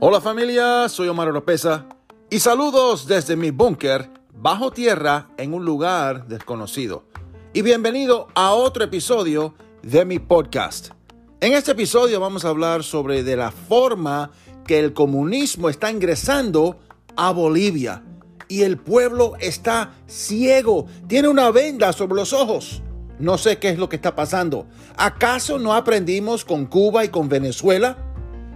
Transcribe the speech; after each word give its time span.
Hola 0.00 0.20
familia, 0.20 0.90
soy 0.90 1.08
Omar 1.08 1.28
Oropesa 1.28 1.86
y 2.28 2.38
saludos 2.40 3.06
desde 3.06 3.34
mi 3.34 3.50
búnker 3.50 4.10
bajo 4.34 4.72
tierra 4.72 5.30
en 5.38 5.54
un 5.54 5.64
lugar 5.64 6.28
desconocido. 6.28 7.04
Y 7.54 7.62
bienvenido 7.62 8.28
a 8.34 8.52
otro 8.52 8.84
episodio 8.84 9.54
de 9.82 10.04
mi 10.04 10.18
podcast. 10.18 10.90
En 11.40 11.54
este 11.54 11.72
episodio 11.72 12.20
vamos 12.20 12.44
a 12.44 12.50
hablar 12.50 12.84
sobre 12.84 13.22
de 13.22 13.36
la 13.36 13.52
forma 13.52 14.32
que 14.66 14.80
el 14.80 14.92
comunismo 14.92 15.70
está 15.70 15.90
ingresando 15.90 16.78
a 17.16 17.30
Bolivia 17.32 18.04
y 18.48 18.64
el 18.64 18.76
pueblo 18.76 19.32
está 19.40 19.94
ciego, 20.06 20.84
tiene 21.08 21.28
una 21.28 21.50
venda 21.50 21.94
sobre 21.94 22.16
los 22.16 22.34
ojos. 22.34 22.82
No 23.22 23.38
sé 23.38 23.58
qué 23.58 23.70
es 23.70 23.78
lo 23.78 23.88
que 23.88 23.96
está 23.96 24.14
pasando. 24.14 24.66
¿Acaso 24.96 25.58
no 25.58 25.72
aprendimos 25.72 26.44
con 26.44 26.66
Cuba 26.66 27.04
y 27.04 27.08
con 27.08 27.28
Venezuela? 27.30 27.96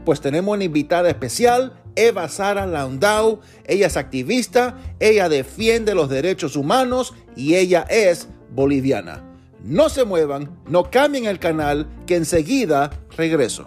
pues 0.07 0.21
tenemos 0.21 0.55
una 0.55 0.63
invitada 0.65 1.11
especial, 1.11 1.73
Eva 1.97 2.29
Sara 2.29 2.65
Landau. 2.65 3.41
Ella 3.67 3.89
es 3.89 3.97
activista, 3.97 4.79
ella 5.01 5.29
defiende 5.29 5.97
los 5.97 6.09
derechos 6.09 6.55
humanos 6.55 7.13
y 7.35 7.57
ella 7.57 7.85
es 7.91 8.29
boliviana. 8.53 9.25
No 9.65 9.89
se 9.89 10.05
muevan, 10.05 10.63
no 10.69 10.93
cambien 10.93 11.27
el 11.27 11.41
canal, 11.41 11.89
que 12.07 12.15
enseguida 12.15 12.91
regreso. 13.17 13.67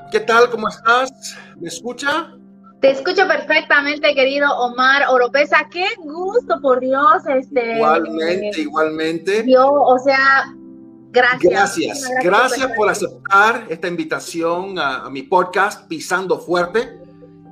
¿qué 0.11 0.19
tal? 0.19 0.49
¿Cómo 0.49 0.67
estás? 0.67 1.09
¿Me 1.59 1.69
escucha? 1.69 2.33
Te 2.81 2.91
escucho 2.91 3.27
perfectamente, 3.27 4.13
querido 4.13 4.51
Omar 4.57 5.03
Oropesa. 5.09 5.67
Qué 5.71 5.85
gusto, 6.03 6.59
por 6.61 6.79
Dios. 6.79 7.23
Este, 7.27 7.77
igualmente, 7.77 8.49
eh, 8.49 8.61
igualmente. 8.61 9.43
Yo, 9.47 9.71
o 9.71 9.97
sea, 9.99 10.53
gracias. 11.11 11.51
Gracias, 11.51 12.11
gracias, 12.23 12.71
por 12.75 12.89
aceptar 12.89 13.65
esta 13.69 13.87
invitación 13.87 14.77
a, 14.77 15.05
a, 15.05 15.09
mi 15.09 15.23
podcast 15.23 15.87
Pisando 15.87 16.39
Fuerte. 16.39 16.99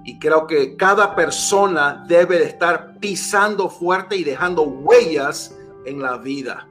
Y 0.03 0.19
creo 0.19 0.45
que 0.47 0.75
cada 0.75 1.15
persona 1.15 2.03
debe 2.07 2.39
de 2.39 2.45
estar 2.45 2.97
pisando 2.99 3.69
fuerte 3.69 4.15
y 4.15 4.23
dejando 4.23 4.63
huellas 4.63 5.55
en 5.85 6.01
la 6.01 6.17
vida. 6.17 6.67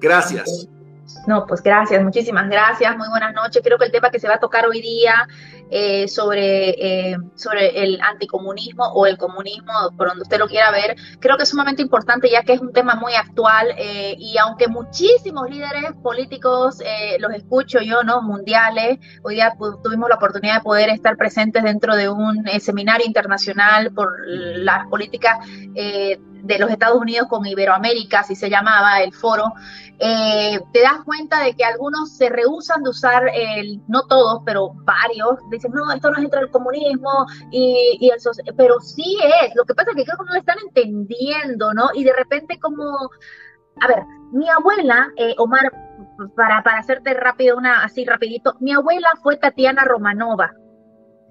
Gracias. 0.00 0.68
No, 1.26 1.46
pues 1.46 1.62
gracias, 1.62 2.02
muchísimas 2.02 2.48
gracias, 2.48 2.96
muy 2.96 3.08
buenas 3.08 3.32
noches. 3.32 3.62
Creo 3.62 3.78
que 3.78 3.84
el 3.84 3.92
tema 3.92 4.10
que 4.10 4.18
se 4.18 4.26
va 4.26 4.34
a 4.34 4.40
tocar 4.40 4.66
hoy 4.66 4.80
día 4.80 5.28
eh, 5.70 6.08
sobre, 6.08 6.70
eh, 6.70 7.16
sobre 7.36 7.82
el 7.82 8.00
anticomunismo 8.00 8.84
o 8.86 9.06
el 9.06 9.16
comunismo, 9.16 9.72
por 9.96 10.08
donde 10.08 10.22
usted 10.22 10.38
lo 10.38 10.48
quiera 10.48 10.70
ver, 10.72 10.96
creo 11.20 11.36
que 11.36 11.44
es 11.44 11.48
sumamente 11.48 11.80
importante 11.80 12.28
ya 12.28 12.42
que 12.42 12.54
es 12.54 12.60
un 12.60 12.72
tema 12.72 12.96
muy 12.96 13.14
actual 13.14 13.68
eh, 13.78 14.16
y 14.18 14.36
aunque 14.38 14.66
muchísimos 14.66 15.48
líderes 15.48 15.92
políticos 16.02 16.80
eh, 16.84 17.16
los 17.20 17.32
escucho 17.34 17.80
yo, 17.80 18.02
¿no? 18.02 18.20
Mundiales, 18.22 18.98
hoy 19.22 19.36
día 19.36 19.54
tuvimos 19.82 20.08
la 20.08 20.16
oportunidad 20.16 20.56
de 20.56 20.60
poder 20.62 20.90
estar 20.90 21.16
presentes 21.16 21.62
dentro 21.62 21.94
de 21.94 22.08
un 22.08 22.46
eh, 22.48 22.58
seminario 22.58 23.06
internacional 23.06 23.92
por 23.92 24.12
las 24.26 24.88
políticas 24.88 25.38
eh, 25.74 26.18
de 26.42 26.58
los 26.58 26.70
Estados 26.70 27.00
Unidos 27.00 27.28
con 27.28 27.46
Iberoamérica, 27.46 28.20
así 28.20 28.34
se 28.34 28.50
llamaba 28.50 29.00
el 29.00 29.12
foro, 29.12 29.52
eh, 29.98 30.60
te 30.72 30.82
das 30.82 31.04
cuenta 31.04 31.40
de 31.42 31.54
que 31.54 31.64
algunos 31.64 32.16
se 32.16 32.28
rehusan 32.28 32.82
de 32.82 32.90
usar, 32.90 33.30
el, 33.32 33.80
no 33.88 34.06
todos, 34.06 34.42
pero 34.44 34.72
varios, 34.84 35.38
dicen, 35.50 35.72
no, 35.72 35.90
esto 35.92 36.10
no 36.10 36.18
es 36.18 36.24
entre 36.24 36.40
el 36.40 36.50
comunismo 36.50 37.26
y, 37.50 37.98
y 38.00 38.10
el 38.10 38.18
pero 38.56 38.80
sí 38.80 39.18
es, 39.44 39.54
lo 39.54 39.64
que 39.64 39.74
pasa 39.74 39.90
es 39.90 39.96
que 39.96 40.04
creo 40.04 40.16
que 40.18 40.24
no 40.24 40.32
lo 40.32 40.38
están 40.38 40.58
entendiendo, 40.66 41.72
¿no? 41.72 41.90
Y 41.94 42.04
de 42.04 42.12
repente 42.12 42.58
como, 42.58 43.10
a 43.80 43.86
ver, 43.86 44.02
mi 44.32 44.48
abuela, 44.48 45.08
eh, 45.16 45.34
Omar, 45.38 45.72
para, 46.34 46.62
para 46.62 46.78
hacerte 46.78 47.14
rápido, 47.14 47.56
una 47.56 47.84
así 47.84 48.04
rapidito, 48.04 48.56
mi 48.60 48.72
abuela 48.72 49.12
fue 49.22 49.36
Tatiana 49.36 49.84
Romanova, 49.84 50.52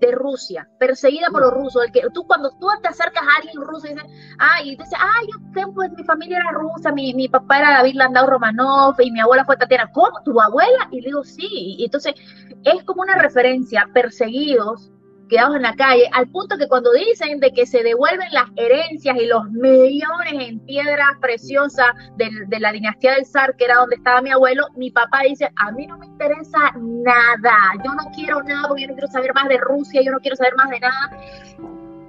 de 0.01 0.11
Rusia, 0.11 0.67
perseguida 0.79 1.27
por 1.31 1.41
los 1.41 1.53
rusos. 1.53 1.83
El 1.85 1.91
que 1.91 2.01
tú 2.13 2.25
cuando 2.25 2.49
tú 2.59 2.67
te 2.81 2.89
acercas 2.89 3.23
a 3.23 3.37
alguien 3.37 3.61
ruso 3.61 3.87
y 3.87 3.91
dices, 3.91 4.09
ay, 4.39 4.71
y 4.71 4.75
dice, 4.75 4.95
ay, 4.97 5.27
yo 5.27 5.73
pues 5.73 5.91
mi 5.91 6.03
familia 6.03 6.39
era 6.39 6.51
rusa, 6.51 6.91
mi, 6.91 7.13
mi 7.13 7.29
papá 7.29 7.59
era 7.59 7.71
David 7.77 7.95
Landau 7.95 8.27
Romanov 8.27 8.95
y 8.99 9.11
mi 9.11 9.19
abuela 9.19 9.45
fue 9.45 9.57
Tatiana. 9.57 9.89
¿Cómo? 9.93 10.21
¿Tu 10.25 10.39
abuela? 10.41 10.87
Y 10.91 11.01
le 11.01 11.07
digo, 11.07 11.23
sí. 11.23 11.47
Y 11.77 11.85
entonces 11.85 12.15
es 12.63 12.83
como 12.83 13.03
una 13.03 13.15
referencia, 13.15 13.87
perseguidos, 13.93 14.91
quedados 15.31 15.55
en 15.55 15.61
la 15.61 15.73
calle, 15.75 16.09
al 16.11 16.27
punto 16.27 16.57
que 16.57 16.67
cuando 16.67 16.91
dicen 16.91 17.39
de 17.39 17.53
que 17.53 17.65
se 17.65 17.83
devuelven 17.83 18.27
las 18.33 18.49
herencias 18.57 19.15
y 19.17 19.27
los 19.27 19.49
millones 19.49 20.33
en 20.33 20.59
piedras 20.59 21.07
preciosas 21.21 21.87
de, 22.17 22.29
de, 22.47 22.59
la 22.59 22.73
dinastía 22.73 23.13
del 23.15 23.25
zar, 23.25 23.55
que 23.55 23.63
era 23.63 23.77
donde 23.77 23.95
estaba 23.95 24.21
mi 24.21 24.29
abuelo, 24.29 24.67
mi 24.75 24.91
papá 24.91 25.21
dice, 25.25 25.49
a 25.55 25.71
mí 25.71 25.87
no 25.87 25.97
me 25.97 26.07
interesa 26.07 26.73
nada, 26.75 27.55
yo 27.83 27.93
no 27.93 28.11
quiero 28.13 28.43
nada 28.43 28.67
porque 28.67 28.81
yo 28.81 28.87
no 28.89 28.95
quiero 28.95 29.07
saber 29.07 29.33
más 29.33 29.47
de 29.47 29.57
Rusia, 29.57 30.01
yo 30.03 30.11
no 30.11 30.19
quiero 30.19 30.35
saber 30.35 30.53
más 30.57 30.69
de 30.69 30.79
nada. 30.81 31.17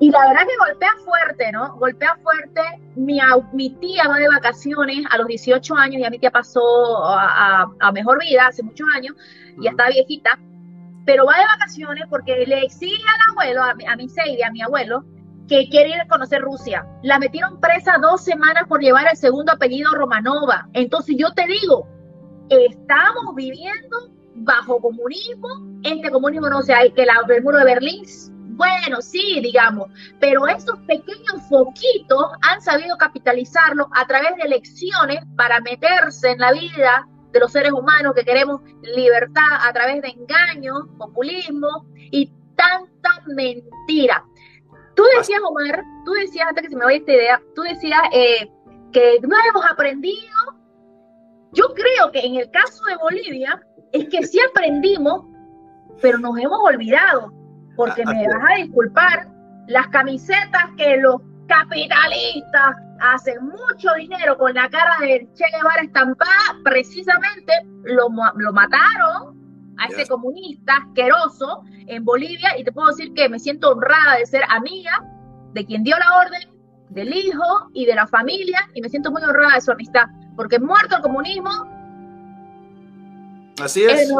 Y 0.00 0.10
la 0.10 0.26
verdad 0.26 0.42
que 0.48 0.56
golpea 0.58 0.92
fuerte, 1.04 1.52
¿no? 1.52 1.76
Golpea 1.76 2.16
fuerte. 2.24 2.60
Mi, 2.96 3.20
mi 3.52 3.70
tía 3.70 4.08
va 4.08 4.18
de 4.18 4.26
vacaciones 4.26 5.06
a 5.08 5.18
los 5.18 5.28
18 5.28 5.76
años, 5.76 6.02
ya 6.02 6.10
mi 6.10 6.18
tía 6.18 6.32
pasó 6.32 6.60
a, 7.06 7.62
a, 7.62 7.66
a 7.78 7.92
mejor 7.92 8.18
vida 8.20 8.48
hace 8.48 8.64
muchos 8.64 8.88
años, 8.96 9.14
ya 9.60 9.70
está 9.70 9.88
viejita 9.90 10.40
pero 11.04 11.26
va 11.26 11.38
de 11.38 11.44
vacaciones 11.44 12.04
porque 12.08 12.44
le 12.46 12.64
exige 12.64 13.02
al 13.02 13.30
abuelo, 13.30 13.62
a 13.62 13.74
mi, 13.74 13.86
a 13.86 13.96
mi 13.96 14.08
Seide, 14.08 14.44
a 14.44 14.50
mi 14.50 14.62
abuelo, 14.62 15.04
que 15.48 15.68
quiere 15.68 15.90
ir 15.90 16.00
a 16.00 16.08
conocer 16.08 16.40
Rusia. 16.40 16.86
La 17.02 17.18
metieron 17.18 17.60
presa 17.60 17.98
dos 18.00 18.22
semanas 18.22 18.64
por 18.68 18.80
llevar 18.80 19.06
el 19.10 19.16
segundo 19.16 19.52
apellido 19.52 19.90
Romanova. 19.92 20.68
Entonces 20.72 21.16
yo 21.18 21.32
te 21.34 21.46
digo, 21.46 21.86
estamos 22.48 23.34
viviendo 23.34 24.12
bajo 24.34 24.80
comunismo, 24.80 25.48
este 25.82 26.10
comunismo 26.10 26.48
no 26.48 26.62
sé, 26.62 26.74
que 26.94 27.04
la, 27.04 27.14
el 27.28 27.42
muro 27.42 27.58
de 27.58 27.64
Berlín, 27.64 28.04
bueno, 28.54 29.00
sí, 29.00 29.40
digamos, 29.42 29.88
pero 30.20 30.46
esos 30.46 30.78
pequeños 30.80 31.42
foquitos 31.48 32.26
han 32.42 32.60
sabido 32.60 32.96
capitalizarlo 32.96 33.88
a 33.94 34.06
través 34.06 34.36
de 34.36 34.42
elecciones 34.42 35.24
para 35.36 35.60
meterse 35.60 36.30
en 36.30 36.38
la 36.38 36.52
vida 36.52 37.08
de 37.32 37.40
los 37.40 37.50
seres 37.50 37.72
humanos 37.72 38.14
que 38.14 38.24
queremos 38.24 38.60
libertad 38.82 39.58
a 39.60 39.72
través 39.72 40.02
de 40.02 40.08
engaños, 40.08 40.82
populismo 40.98 41.86
y 41.96 42.30
tanta 42.56 43.10
mentira. 43.26 44.24
Tú 44.94 45.04
decías, 45.16 45.40
Omar, 45.42 45.82
tú 46.04 46.12
decías, 46.12 46.48
antes 46.48 46.64
que 46.64 46.70
se 46.70 46.76
me 46.76 46.84
vaya 46.84 46.98
esta 46.98 47.12
idea, 47.12 47.42
tú 47.54 47.62
decías 47.62 48.00
eh, 48.12 48.50
que 48.92 49.18
no 49.22 49.36
hemos 49.48 49.64
aprendido. 49.64 50.36
Yo 51.52 51.64
creo 51.74 52.12
que 52.12 52.20
en 52.20 52.36
el 52.36 52.50
caso 52.50 52.84
de 52.84 52.96
Bolivia 52.96 53.62
es 53.92 54.08
que 54.08 54.22
sí 54.26 54.38
aprendimos, 54.50 55.26
pero 56.00 56.18
nos 56.18 56.38
hemos 56.38 56.58
olvidado, 56.62 57.32
porque 57.76 58.04
me 58.04 58.26
vas 58.26 58.44
a 58.50 58.62
disculpar, 58.62 59.28
las 59.68 59.88
camisetas 59.88 60.64
que 60.76 60.96
los 60.96 61.20
capitalistas 61.46 62.76
hacen 63.00 63.44
mucho 63.44 63.88
dinero 63.96 64.38
con 64.38 64.54
la 64.54 64.68
cara 64.68 64.94
de 65.00 65.28
Che 65.34 65.44
Guevara 65.54 65.82
estampada, 65.82 66.56
precisamente 66.64 67.52
lo, 67.84 68.08
lo 68.36 68.52
mataron 68.52 69.40
a 69.78 69.86
ese 69.86 70.00
yes. 70.00 70.08
comunista 70.08 70.76
asqueroso 70.76 71.62
en 71.86 72.04
Bolivia 72.04 72.56
y 72.58 72.64
te 72.64 72.72
puedo 72.72 72.88
decir 72.88 73.12
que 73.14 73.28
me 73.28 73.38
siento 73.38 73.70
honrada 73.70 74.16
de 74.18 74.26
ser 74.26 74.42
amiga 74.48 74.92
de 75.52 75.66
quien 75.66 75.82
dio 75.82 75.96
la 75.98 76.16
orden, 76.16 76.48
del 76.90 77.12
hijo 77.14 77.70
y 77.72 77.86
de 77.86 77.94
la 77.94 78.06
familia 78.06 78.68
y 78.74 78.82
me 78.82 78.88
siento 78.88 79.10
muy 79.10 79.22
honrada 79.22 79.54
de 79.54 79.60
su 79.60 79.72
amistad, 79.72 80.06
porque 80.36 80.58
muerto 80.58 80.96
el 80.96 81.02
comunismo. 81.02 81.50
Así 83.60 83.84
es. 83.84 84.10
es 84.10 84.12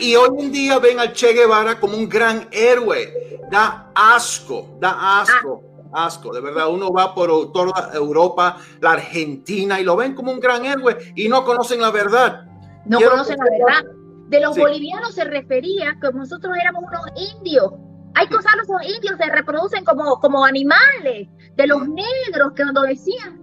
y, 0.00 0.10
y, 0.10 0.16
hoy 0.16 0.40
en 0.40 0.52
día 0.52 0.78
ven 0.78 0.98
al 0.98 1.12
Che 1.12 1.32
Guevara 1.32 1.78
como 1.78 1.96
un 1.96 2.08
gran 2.08 2.48
héroe. 2.50 3.40
Da 3.50 3.90
asco, 3.94 4.76
da 4.80 5.20
asco. 5.20 5.62
Ah 5.64 5.67
asco, 5.92 6.32
de 6.32 6.40
verdad. 6.40 6.68
Uno 6.68 6.90
va 6.90 7.14
por 7.14 7.52
toda 7.52 7.90
Europa, 7.94 8.58
la 8.80 8.92
Argentina, 8.92 9.80
y 9.80 9.84
lo 9.84 9.96
ven 9.96 10.14
como 10.14 10.32
un 10.32 10.40
gran 10.40 10.64
héroe 10.64 10.96
y 11.14 11.28
no 11.28 11.44
conocen 11.44 11.80
la 11.80 11.90
verdad. 11.90 12.46
No 12.86 13.00
conocen 13.00 13.38
la 13.38 13.44
verdad. 13.44 13.90
De 14.28 14.40
los 14.40 14.56
bolivianos 14.56 15.14
se 15.14 15.24
refería 15.24 15.96
que 16.00 16.12
nosotros 16.12 16.54
éramos 16.60 16.84
unos 16.84 17.06
indios. 17.16 17.72
Hay 18.14 18.26
cosas, 18.28 18.52
los 18.56 18.82
indios 18.82 19.16
se 19.18 19.30
reproducen 19.30 19.84
como, 19.84 20.18
como 20.20 20.44
animales. 20.44 21.28
De 21.56 21.66
los 21.66 21.88
negros, 21.88 22.52
que 22.54 22.62
cuando 22.62 22.82
decían, 22.82 23.40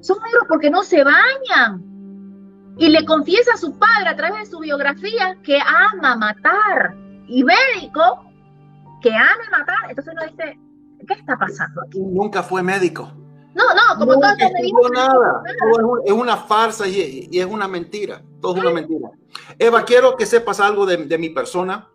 son 0.00 0.18
negros 0.22 0.44
porque 0.48 0.70
no 0.70 0.82
se 0.82 1.02
bañan. 1.02 1.84
Y 2.76 2.88
le 2.88 3.04
confiesa 3.04 3.54
a 3.54 3.56
su 3.56 3.76
padre 3.78 4.10
a 4.10 4.16
través 4.16 4.40
de 4.40 4.46
su 4.46 4.60
biografía 4.60 5.36
que 5.42 5.58
ama 5.60 6.16
matar. 6.16 6.94
Y 7.26 7.42
médico 7.42 8.24
que 9.02 9.12
ama 9.12 9.50
matar. 9.50 9.90
Entonces 9.90 10.14
uno 10.16 10.30
dice, 10.30 10.58
¿qué 11.08 11.14
está 11.14 11.36
pasando 11.36 11.82
aquí? 11.82 11.98
Nunca 11.98 12.42
fue 12.42 12.62
médico. 12.62 13.10
No, 13.54 13.64
no, 13.74 13.98
como 13.98 14.12
no 14.12 14.20
todo 14.20 14.88
nada. 14.90 15.42
es, 16.04 16.12
una 16.12 16.36
farsa 16.36 16.86
y, 16.86 17.28
es 17.32 17.46
una 17.46 17.66
mentira. 17.66 18.22
Todo 18.40 18.56
es 18.56 18.62
una 18.62 18.70
mentira. 18.70 19.10
Eva, 19.58 19.84
quiero 19.84 20.16
que 20.16 20.26
sepas 20.26 20.60
algo 20.60 20.86
de, 20.86 21.18
mi 21.18 21.30
persona. 21.30 21.88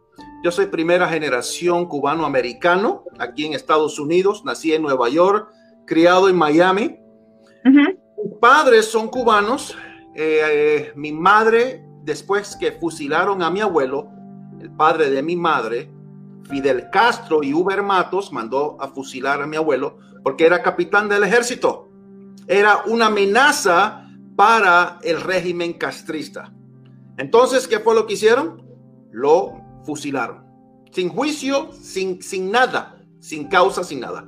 Yo 0.44 0.52
soy 0.52 0.66
primera 0.66 1.08
generación 1.08 1.86
cubano-americano 1.86 3.06
aquí 3.18 3.46
en 3.46 3.54
Estados 3.54 3.98
Unidos. 3.98 4.44
Nací 4.44 4.74
en 4.74 4.82
Nueva 4.82 5.08
York, 5.08 5.50
criado 5.86 6.28
en 6.28 6.36
Miami. 6.36 7.00
Mis 7.64 8.34
padres 8.42 8.88
son 8.92 9.08
cubanos. 9.08 9.78
Eh, 10.16 10.92
mi 10.96 11.14
madre, 11.14 11.86
después 12.04 12.58
que 12.58 12.74
fusilaron 12.74 13.42
a 13.42 13.50
mi 13.50 13.62
abuelo, 13.62 14.10
el 14.60 14.70
padre 14.72 15.10
de 15.10 15.24
mi 15.24 15.38
madre, 15.38 15.90
Fidel 16.50 16.90
Castro 16.92 17.44
y 17.44 17.54
Uber 17.54 17.82
Matos 17.84 18.32
mandó 18.32 18.78
a 18.80 18.88
fusilar 18.90 19.42
a 19.42 19.48
mi 19.48 19.58
abuelo 19.58 19.98
porque 20.24 20.46
era 20.46 20.64
capitán 20.64 21.10
del 21.10 21.24
ejército. 21.24 21.90
Era 22.48 22.84
una 22.86 23.08
amenaza 23.08 24.10
para 24.36 25.00
el 25.04 25.22
régimen 25.22 25.74
castrista. 25.74 26.54
Entonces, 27.18 27.68
¿qué 27.68 27.80
fue 27.80 27.96
lo 27.96 28.08
que 28.08 28.14
hicieron? 28.14 28.64
Lo 29.12 29.54
fusilaron. 29.84 30.44
Sin 30.92 31.10
juicio, 31.10 31.72
sin, 31.72 32.22
sin 32.22 32.52
nada, 32.52 32.98
sin 33.20 33.48
causa, 33.48 33.84
sin 33.84 34.00
nada. 34.00 34.26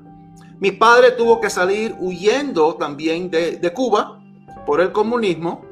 Mi 0.60 0.72
padre 0.72 1.12
tuvo 1.12 1.42
que 1.42 1.50
salir 1.50 1.96
huyendo 2.00 2.76
también 2.76 3.30
de, 3.30 3.58
de 3.58 3.74
Cuba 3.74 4.22
por 4.66 4.82
el 4.82 4.92
comunismo. 4.92 5.66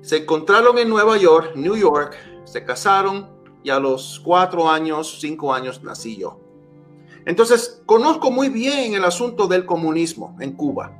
Se 0.00 0.18
encontraron 0.18 0.78
en 0.78 0.88
Nueva 0.88 1.16
York, 1.16 1.52
New 1.54 1.76
York, 1.76 2.16
se 2.44 2.64
casaron 2.64 3.28
y 3.62 3.70
a 3.70 3.78
los 3.78 4.20
cuatro 4.24 4.70
años, 4.70 5.18
cinco 5.20 5.52
años 5.52 5.82
nací 5.82 6.16
yo. 6.16 6.40
Entonces, 7.24 7.82
conozco 7.86 8.30
muy 8.30 8.48
bien 8.48 8.94
el 8.94 9.04
asunto 9.04 9.46
del 9.46 9.64
comunismo 9.64 10.36
en 10.40 10.52
Cuba. 10.52 10.98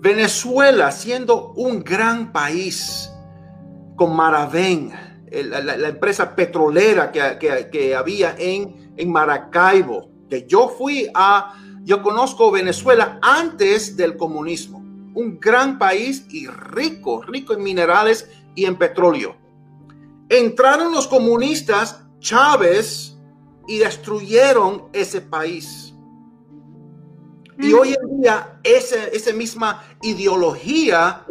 Venezuela, 0.00 0.92
siendo 0.92 1.52
un 1.52 1.82
gran 1.82 2.32
país 2.32 3.10
con 3.96 4.14
Maravén, 4.14 4.92
la, 5.30 5.88
empresa 5.88 6.34
petrolera 6.34 7.10
que, 7.10 7.94
había 7.94 8.34
en, 8.38 8.92
en 8.96 9.10
Maracaibo, 9.10 10.10
que 10.28 10.46
yo 10.46 10.68
fui 10.68 11.08
a, 11.14 11.54
yo 11.82 12.02
conozco 12.02 12.50
Venezuela 12.50 13.18
antes 13.22 13.96
del 13.96 14.16
comunismo. 14.16 14.78
Un 15.14 15.40
gran 15.40 15.78
país 15.78 16.26
y 16.30 16.46
rico, 16.46 17.22
rico 17.22 17.52
en 17.52 17.62
minerales 17.62 18.30
y 18.54 18.64
en 18.64 18.76
petróleo. 18.76 19.36
Entraron 20.30 20.92
los 20.92 21.08
comunistas, 21.08 22.02
Chávez, 22.20 23.18
y 23.66 23.78
destruyeron 23.78 24.88
ese 24.92 25.20
país. 25.20 25.94
Y 27.58 27.72
hoy 27.74 27.94
en 27.94 28.20
día 28.20 28.58
esa 28.64 29.32
misma 29.34 29.84
ideología 30.02 31.26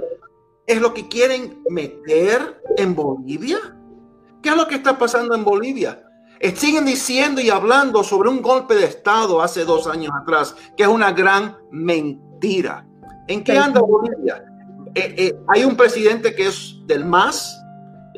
es 0.67 0.79
lo 0.79 0.93
que 0.93 1.07
quieren 1.07 1.63
meter 1.69 2.61
en 2.77 2.93
Bolivia. 2.93 3.57
¿Qué 4.43 4.49
es 4.49 4.55
lo 4.55 4.67
que 4.67 4.75
está 4.75 4.97
pasando 4.97 5.33
en 5.33 5.43
Bolivia? 5.43 6.03
Siguen 6.55 6.85
diciendo 6.85 7.41
y 7.41 7.49
hablando 7.49 8.03
sobre 8.03 8.29
un 8.29 8.41
golpe 8.41 8.75
de 8.75 8.85
Estado 8.85 9.41
hace 9.41 9.65
dos 9.65 9.87
años 9.87 10.11
atrás, 10.21 10.55
que 10.77 10.83
es 10.83 10.89
una 10.89 11.11
gran 11.11 11.57
mentira. 11.71 12.85
¿En 13.27 13.43
qué 13.43 13.57
anda 13.57 13.81
Bolivia? 13.81 14.43
Eh, 14.95 15.15
eh, 15.17 15.35
hay 15.47 15.63
un 15.63 15.75
presidente 15.75 16.33
que 16.35 16.47
es 16.47 16.75
del 16.85 17.05
MAS, 17.05 17.58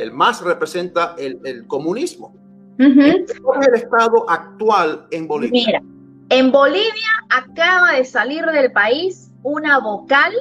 el 0.01 0.11
MAS 0.11 0.41
representa 0.41 1.15
el, 1.17 1.67
comunismo. 1.67 2.33
¿Cuál 2.77 3.61
es 3.61 3.67
el 3.67 3.75
estado 3.75 4.27
actual 4.27 5.05
en 5.11 5.27
Bolivia? 5.27 5.65
Mira, 5.67 5.81
en 6.29 6.51
Bolivia 6.51 7.11
acaba 7.29 7.91
de 7.91 8.03
salir 8.03 8.43
del 8.45 8.71
país 8.71 9.31
una 9.43 9.79
vocal 9.79 10.33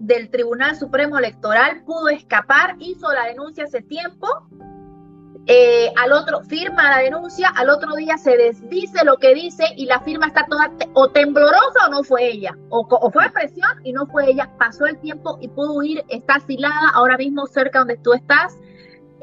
del 0.00 0.28
Tribunal 0.28 0.76
Supremo 0.76 1.18
Electoral, 1.18 1.82
pudo 1.86 2.08
escapar, 2.08 2.76
hizo 2.78 3.10
la 3.10 3.26
denuncia 3.26 3.64
hace 3.64 3.80
tiempo, 3.80 4.28
eh, 5.46 5.92
al 5.96 6.12
otro 6.12 6.42
firma 6.42 6.90
la 6.90 6.98
denuncia, 6.98 7.48
al 7.56 7.70
otro 7.70 7.94
día 7.96 8.18
se 8.18 8.36
desdice 8.36 9.04
lo 9.04 9.18
que 9.18 9.34
dice 9.34 9.64
y 9.76 9.86
la 9.86 10.00
firma 10.00 10.26
está 10.26 10.46
toda 10.46 10.72
o 10.94 11.08
temblorosa 11.08 11.86
o 11.86 11.90
no 11.90 12.02
fue 12.02 12.26
ella, 12.26 12.56
o, 12.70 12.86
o, 12.90 13.10
fue 13.10 13.30
presión 13.30 13.70
y 13.82 13.92
no 13.92 14.06
fue 14.06 14.30
ella, 14.30 14.50
pasó 14.58 14.86
el 14.86 14.98
tiempo 14.98 15.38
y 15.40 15.48
pudo 15.48 15.74
huir, 15.74 16.04
está 16.08 16.36
asilada 16.36 16.90
ahora 16.94 17.16
mismo 17.16 17.46
cerca 17.46 17.80
donde 17.80 17.98
tú 17.98 18.14
estás, 18.14 18.56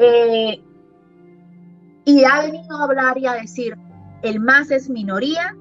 eh, 0.01 0.63
y 2.06 2.24
ha 2.24 2.42
venido 2.42 2.77
a 2.77 2.83
hablar 2.83 3.18
y 3.18 3.27
a 3.27 3.33
decir, 3.33 3.77
el 4.21 4.39
MAS 4.39 4.71
es 4.71 4.89
minoría, 4.89 5.56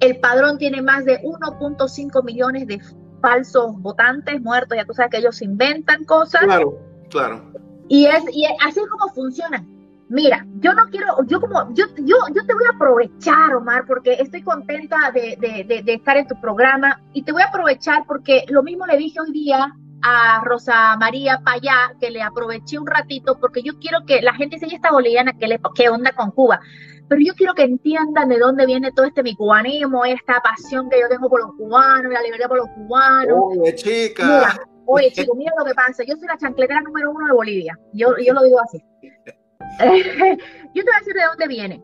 el 0.00 0.18
padrón 0.20 0.58
tiene 0.58 0.82
más 0.82 1.04
de 1.04 1.20
1.5 1.22 2.24
millones 2.24 2.66
de 2.66 2.80
falsos 3.20 3.76
votantes 3.80 4.40
muertos, 4.40 4.76
ya 4.76 4.84
tú 4.84 4.94
sabes 4.94 5.10
que 5.10 5.18
ellos 5.18 5.42
inventan 5.42 6.04
cosas. 6.04 6.42
Claro, 6.42 6.78
claro. 7.10 7.52
Y 7.88 8.06
es, 8.06 8.22
y 8.32 8.44
así 8.64 8.80
es 8.80 8.86
como 8.88 9.12
funciona. 9.12 9.64
Mira, 10.10 10.46
yo 10.60 10.72
no 10.72 10.84
quiero, 10.90 11.16
yo 11.26 11.40
como, 11.40 11.74
yo, 11.74 11.84
yo, 11.98 12.16
yo 12.34 12.46
te 12.46 12.54
voy 12.54 12.64
a 12.70 12.74
aprovechar, 12.74 13.54
Omar, 13.54 13.84
porque 13.86 14.14
estoy 14.14 14.42
contenta 14.42 15.10
de, 15.12 15.36
de, 15.38 15.82
de 15.82 15.92
estar 15.92 16.16
en 16.16 16.26
tu 16.26 16.40
programa 16.40 17.02
y 17.12 17.22
te 17.24 17.32
voy 17.32 17.42
a 17.42 17.48
aprovechar 17.48 18.04
porque 18.06 18.44
lo 18.48 18.62
mismo 18.62 18.86
le 18.86 18.96
dije 18.96 19.20
hoy 19.20 19.32
día 19.32 19.74
a 20.02 20.40
Rosa 20.44 20.96
María 20.96 21.40
Payá, 21.44 21.94
que 22.00 22.10
le 22.10 22.22
aproveché 22.22 22.78
un 22.78 22.86
ratito, 22.86 23.38
porque 23.40 23.62
yo 23.62 23.78
quiero 23.78 24.04
que 24.06 24.22
la 24.22 24.34
gente 24.34 24.56
dice, 24.56 24.66
ella 24.66 24.76
está 24.76 24.92
boliviana, 24.92 25.32
¿qué, 25.38 25.48
le, 25.48 25.60
¿qué 25.74 25.88
onda 25.88 26.12
con 26.12 26.30
Cuba? 26.30 26.60
Pero 27.08 27.20
yo 27.24 27.34
quiero 27.34 27.54
que 27.54 27.62
entiendan 27.62 28.28
de 28.28 28.38
dónde 28.38 28.66
viene 28.66 28.92
todo 28.92 29.06
este 29.06 29.22
mi 29.22 29.34
cubanismo, 29.34 30.04
esta 30.04 30.40
pasión 30.40 30.90
que 30.90 31.00
yo 31.00 31.08
tengo 31.08 31.28
por 31.30 31.40
los 31.40 31.54
cubanos, 31.56 32.12
la 32.12 32.20
libertad 32.20 32.48
por 32.48 32.58
los 32.58 32.68
cubanos. 32.68 33.38
Oye, 33.58 33.74
chica. 33.74 34.24
Mira, 34.24 34.60
oye, 34.84 35.10
chico, 35.12 35.34
mira 35.34 35.52
lo 35.58 35.64
que 35.64 35.74
pasa. 35.74 36.04
Yo 36.04 36.16
soy 36.16 36.28
la 36.28 36.36
chancletera 36.36 36.82
número 36.82 37.10
uno 37.10 37.26
de 37.26 37.32
Bolivia. 37.32 37.78
Yo, 37.94 38.14
yo 38.18 38.34
lo 38.34 38.42
digo 38.42 38.60
así. 38.60 38.84
yo 40.74 40.84
te 40.84 40.90
voy 40.90 40.94
a 40.94 40.98
decir 40.98 41.14
de 41.14 41.24
dónde 41.24 41.48
viene. 41.48 41.82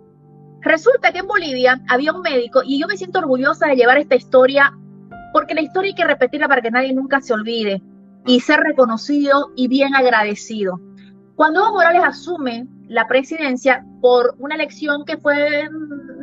Resulta 0.61 1.11
que 1.11 1.21
en 1.21 1.27
Bolivia 1.27 1.81
había 1.89 2.13
un 2.13 2.21
médico 2.21 2.61
y 2.63 2.79
yo 2.79 2.87
me 2.87 2.97
siento 2.97 3.19
orgullosa 3.19 3.67
de 3.69 3.77
llevar 3.77 3.97
esta 3.97 4.17
historia 4.17 4.73
porque 5.33 5.55
la 5.55 5.63
historia 5.63 5.91
hay 5.91 5.95
que 5.95 6.05
repetirla 6.05 6.49
para 6.49 6.61
que 6.63 6.71
nadie 6.71 6.93
nunca 6.93 7.21
se 7.21 7.33
olvide 7.33 7.83
y 8.27 8.41
ser 8.41 8.61
reconocido 8.61 9.51
y 9.57 9.69
bien 9.69 9.95
agradecido. 9.95 10.81
Cuando 11.37 11.61
Evo 11.61 11.73
Morales 11.73 12.03
asume 12.05 12.67
la 12.89 13.07
presidencia 13.07 13.85
por 14.01 14.35
una 14.39 14.55
elección 14.55 15.05
que 15.05 15.17
fue 15.17 15.69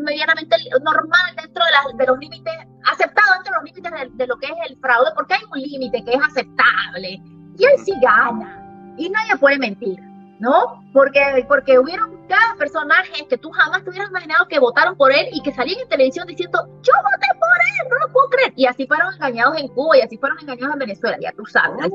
medianamente 0.04 0.56
normal 0.84 1.36
dentro 1.42 1.64
de, 1.98 2.06
los 2.06 2.18
límites, 2.20 2.54
aceptado 2.92 3.34
dentro 3.36 3.54
de 3.54 3.58
los 3.58 3.64
límites 3.64 4.18
de, 4.18 4.28
lo 4.28 4.38
que 4.38 4.48
es 4.48 4.54
el 4.70 4.78
fraude, 4.78 5.12
porque 5.16 5.34
hay 5.36 5.42
un 5.52 5.60
límite 5.60 6.04
que 6.04 6.12
es 6.14 6.24
aceptable, 6.24 7.22
y 7.58 7.66
él 7.66 7.74
sí 7.84 7.94
gana, 8.02 8.96
y 8.98 9.10
nadie 9.10 9.38
puede 9.38 9.60
mentir. 9.60 10.00
¿No? 10.42 10.84
Porque, 10.92 11.46
porque 11.48 11.78
hubieron 11.78 12.26
cada 12.28 12.56
personaje 12.56 13.28
que 13.30 13.38
tú 13.38 13.52
jamás 13.52 13.84
te 13.84 13.92
hubieras 13.92 14.10
imaginado 14.10 14.48
que 14.48 14.58
votaron 14.58 14.98
por 14.98 15.12
él 15.12 15.28
y 15.32 15.42
que 15.44 15.54
salían 15.54 15.82
en 15.82 15.88
televisión 15.88 16.26
diciendo, 16.26 16.66
yo 16.82 16.94
voté 17.04 17.28
por 17.40 17.50
él, 17.60 17.90
no 17.92 18.00
lo 18.00 18.12
puedo 18.12 18.28
creer. 18.30 18.52
Y 18.56 18.66
así 18.66 18.88
fueron 18.88 19.14
engañados 19.14 19.56
en 19.60 19.68
Cuba 19.68 19.98
y 19.98 20.02
así 20.02 20.18
fueron 20.18 20.40
engañados 20.40 20.74
en 20.74 20.80
Venezuela, 20.80 21.18
ya 21.22 21.32
tú 21.34 21.46
sabes. 21.46 21.92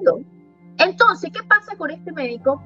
Entonces, 0.79 1.33
¿qué 1.35 1.43
pasa 1.43 1.77
con 1.77 1.91
este 1.91 2.13
médico? 2.13 2.63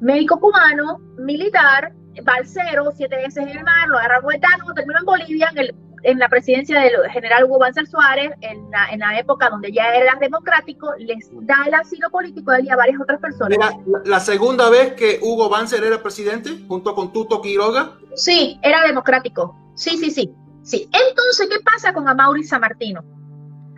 Médico 0.00 0.38
cubano, 0.38 0.98
militar, 1.16 1.94
balsero, 2.22 2.92
siete 2.92 3.16
veces 3.16 3.38
en 3.38 3.48
el 3.48 3.64
mar, 3.64 3.88
lo 3.88 3.96
agarra 3.96 4.20
Guetano, 4.20 4.74
terminó 4.74 4.98
en 4.98 5.06
Bolivia, 5.06 5.48
en 5.52 5.58
el 5.58 5.74
en 6.06 6.20
la 6.20 6.28
presidencia 6.28 6.80
del 6.80 6.92
general 7.10 7.44
Hugo 7.44 7.58
Banzer 7.58 7.84
Suárez, 7.88 8.30
en 8.40 8.70
la, 8.70 8.86
en 8.90 9.00
la, 9.00 9.18
época 9.18 9.50
donde 9.50 9.72
ya 9.72 9.92
era 9.92 10.14
democrático, 10.20 10.94
les 10.98 11.28
da 11.32 11.64
el 11.66 11.74
asilo 11.74 12.08
político 12.10 12.52
a 12.52 12.58
él 12.58 12.66
y 12.66 12.70
a 12.70 12.76
varias 12.76 13.00
otras 13.00 13.20
personas. 13.20 13.58
¿Era 13.58 13.72
la, 14.04 14.20
segunda 14.20 14.70
vez 14.70 14.92
que 14.94 15.18
Hugo 15.20 15.48
Banzer 15.48 15.82
era 15.82 16.00
presidente, 16.00 16.64
junto 16.68 16.94
con 16.94 17.12
Tuto 17.12 17.42
Quiroga? 17.42 17.98
Sí, 18.14 18.56
era 18.62 18.82
democrático. 18.86 19.56
Sí, 19.74 19.98
sí, 19.98 20.12
sí. 20.12 20.32
sí. 20.62 20.88
Entonces, 20.92 21.48
¿qué 21.50 21.58
pasa 21.64 21.92
con 21.92 22.08
Amaury 22.08 22.46
Martino? 22.60 23.04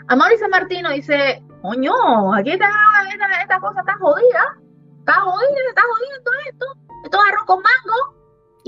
Amaury 0.09 0.37
Martino 0.51 0.91
dice, 0.91 1.43
coño, 1.63 2.35
aquí 2.35 2.51
está, 2.51 2.69
esta, 3.11 3.41
esta, 3.41 3.59
cosa 3.59 3.81
está 3.81 3.97
jodida, 3.97 4.59
está 4.99 5.15
jodida, 5.15 5.61
está 5.71 5.83
jodida 5.83 6.25
todo 6.25 6.35
esto, 6.47 6.67
esto 7.05 7.19
es 7.23 7.33
arroz 7.33 7.45
con 7.47 7.63
mango, 7.63 8.18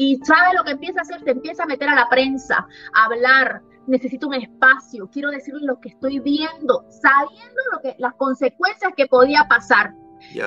y 0.00 0.18
sabe 0.24 0.56
lo 0.56 0.64
que 0.64 0.70
empieza 0.70 1.00
a 1.00 1.02
hacer, 1.02 1.22
se 1.22 1.30
empieza 1.30 1.64
a 1.64 1.66
meter 1.66 1.86
a 1.90 1.94
la 1.94 2.08
prensa, 2.08 2.66
a 2.94 3.04
hablar, 3.04 3.60
necesito 3.86 4.28
un 4.28 4.34
espacio, 4.34 5.10
quiero 5.12 5.30
decirle 5.30 5.60
lo 5.66 5.78
que 5.78 5.90
estoy 5.90 6.20
viendo, 6.20 6.86
sabiendo 6.88 7.60
lo 7.70 7.80
que, 7.82 7.96
las 7.98 8.14
consecuencias 8.14 8.94
que 8.96 9.06
podía 9.06 9.46
pasar. 9.46 9.92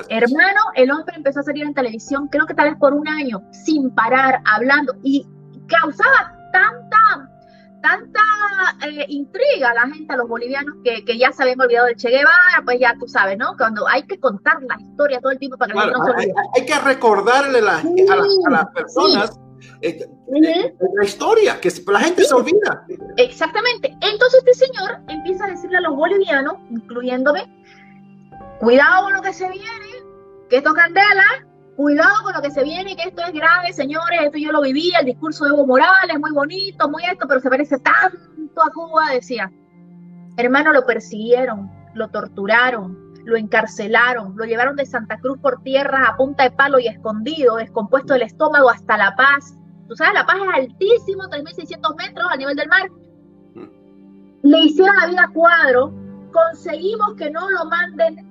Hermano, 0.10 0.62
el 0.74 0.90
hombre 0.90 1.18
empezó 1.18 1.42
a 1.42 1.44
salir 1.44 1.66
en 1.66 1.76
televisión, 1.76 2.30
creo 2.30 2.48
que 2.48 2.56
tal 2.56 2.72
vez 2.72 2.80
por 2.80 2.94
un 2.96 3.08
año, 3.08 3.44
sin 3.52 3.94
parar, 3.94 4.42
hablando, 4.44 4.96
y 5.04 5.24
causaba 5.68 6.36
tanta, 6.52 7.30
tanta 7.80 8.22
eh, 8.88 9.06
intriga 9.10 9.70
a 9.70 9.74
la 9.76 9.94
gente, 9.94 10.14
a 10.14 10.18
los 10.18 10.28
bolivianos, 10.28 10.78
que, 10.84 11.06
que, 11.06 11.20
ya 11.20 11.32
se 11.32 11.44
habían 11.44 11.62
olvidado 11.62 11.86
del 11.86 11.96
Che 11.96 12.10
Guevara, 12.10 12.64
pues 12.66 12.80
ya 12.80 12.96
tú 13.00 13.08
sabes, 13.08 13.38
¿no? 13.38 13.56
Cuando 13.56 13.88
hay 13.88 14.02
que 14.08 14.20
contar 14.20 14.64
la 14.64 14.78
historia 14.80 15.22
todo 15.22 15.32
el 15.32 15.38
tiempo 15.38 15.58
para 15.60 15.74
que 15.74 15.80
la 15.80 15.92
no 15.92 16.06
se 16.06 16.12
olvide. 16.12 16.34
Hay, 16.56 16.66
que 16.66 16.80
recordarle 16.80 17.60
a, 17.60 17.84
las 18.50 18.66
personas 18.74 19.43
eh, 19.82 20.06
la 20.96 21.06
historia, 21.06 21.60
que 21.60 21.70
la 21.92 22.00
gente 22.00 22.24
se 22.24 22.34
olvida. 22.34 22.86
Exactamente. 23.18 23.90
Entonces 24.02 24.44
este 24.46 24.66
señor 24.66 25.00
empieza 25.08 25.46
a 25.46 25.50
decirle 25.50 25.78
a 25.78 25.82
los 25.82 25.96
bolivianos, 25.96 26.56
incluyéndome, 26.70 27.46
cuidado 28.60 29.04
con 29.04 29.14
lo 29.14 29.22
que 29.22 29.34
se 29.34 29.50
viene, 29.50 29.88
que 30.50 30.58
esto 30.58 30.74
candela, 30.74 31.26
cuidado 31.76 32.24
con 32.24 32.34
lo 32.34 32.42
que 32.42 32.52
se 32.52 32.64
viene, 32.64 32.96
que 32.96 33.10
esto 33.10 33.24
es 33.24 33.34
grave, 33.34 33.74
señores, 33.74 34.20
esto 34.24 34.38
yo 34.38 34.52
lo 34.52 34.62
viví, 34.62 34.92
el 35.00 35.06
discurso 35.06 35.46
de 35.46 35.52
Evo 35.52 35.66
Morales, 35.66 36.20
muy 36.20 36.32
bonito, 36.32 36.90
muy 36.90 37.04
esto, 37.06 37.28
pero 37.28 37.40
se 37.40 37.50
parece 37.50 37.78
tanto 37.80 38.62
a 38.62 38.72
Cuba, 38.72 39.12
decía. 39.12 39.52
Hermano, 40.38 40.74
lo 40.74 40.86
persiguieron, 40.86 41.72
lo 41.94 42.08
torturaron, 42.10 43.13
lo 43.26 43.38
encarcelaron, 43.38 44.34
lo 44.36 44.46
llevaron 44.46 44.76
de 44.76 44.86
Santa 44.86 45.20
Cruz 45.20 45.38
por 45.40 45.62
tierra 45.62 46.08
a 46.08 46.18
punta 46.18 46.44
de 46.44 46.52
palo 46.52 46.80
y 46.80 46.88
escondido, 46.88 47.56
descompuesto 47.56 48.14
del 48.14 48.24
estómago 48.24 48.70
hasta 48.70 48.98
La 48.98 49.16
Paz. 49.16 49.56
Tú 49.88 49.96
sabes, 49.96 50.14
La 50.14 50.26
Paz 50.26 50.38
es 50.38 50.54
altísimo, 50.54 51.24
3.600 51.24 51.96
metros 51.96 52.26
a 52.30 52.38
nivel 52.38 52.56
del 52.56 52.68
mar. 52.68 52.90
Le 54.44 54.60
hicieron 54.60 54.96
la 54.98 55.08
vida 55.08 55.24
a 55.24 55.32
cuadro, 55.32 55.94
conseguimos 56.32 57.16
que 57.16 57.32
no 57.32 57.50
lo 57.50 57.66
manden 57.66 58.30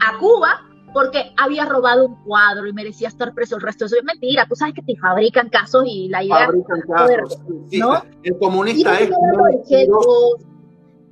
a 0.00 0.18
Cuba 0.18 0.66
porque 0.92 1.32
había 1.36 1.64
robado 1.64 2.06
un 2.06 2.24
cuadro 2.24 2.66
y 2.66 2.72
merecía 2.72 3.08
estar 3.08 3.32
preso 3.32 3.56
el 3.56 3.62
resto. 3.62 3.84
Eso 3.84 3.96
es 3.96 4.04
mentira. 4.04 4.46
Tú 4.48 4.56
sabes 4.56 4.74
que 4.74 4.82
te 4.82 4.96
fabrican 4.96 5.48
casos 5.48 5.84
y 5.86 6.08
la 6.08 6.24
idea. 6.24 6.46
Fabrican 6.46 6.80
casos. 6.82 7.38
¿no? 7.72 8.02
El 8.22 8.38
comunista 8.38 8.98
es. 8.98 9.10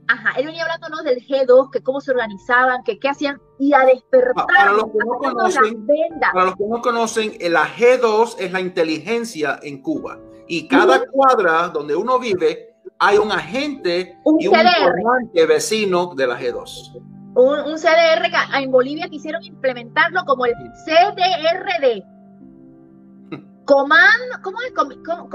Ajá, 0.09 0.39
él 0.39 0.47
venía 0.47 0.63
hablándonos 0.63 1.05
del 1.05 1.25
G2, 1.25 1.71
que 1.71 1.83
cómo 1.83 2.01
se 2.01 2.13
organizaban, 2.13 2.83
que 2.83 2.99
qué 2.99 3.09
hacían, 3.09 3.41
y 3.59 3.75
a 3.75 3.81
despertar. 3.81 4.47
Para 4.47 4.73
los 4.73 4.85
que 4.85 4.99
no 4.99 5.19
conocen, 5.19 5.87
para 6.33 6.45
los 6.47 6.57
que 6.57 6.65
no 6.67 6.81
conocen, 6.81 7.37
la 7.53 7.67
G2 7.67 8.37
es 8.39 8.53
la 8.53 8.61
inteligencia 8.61 9.61
en 9.63 9.83
Cuba. 9.83 10.19
Y 10.47 10.67
cada 10.67 11.05
cuadra 11.07 11.69
donde 11.69 11.95
uno 11.95 12.19
vive, 12.19 12.77
hay 12.99 13.19
un 13.19 13.31
agente 13.31 14.19
y 14.25 14.47
un 14.49 14.57
informante 14.57 15.47
vecino 15.47 16.15
de 16.15 16.27
la 16.27 16.41
G2 16.41 17.03
un, 17.39 17.77
CDR 17.77 18.31
que 18.31 18.59
en 18.59 18.71
Bolivia 18.71 19.09
quisieron 19.09 19.43
implementarlo 19.45 20.25
como 20.25 20.47
el 20.47 20.55
CDRD. 20.85 22.03
Comando, 23.65 24.37
¿cómo 24.43 24.59
es? 24.63 24.73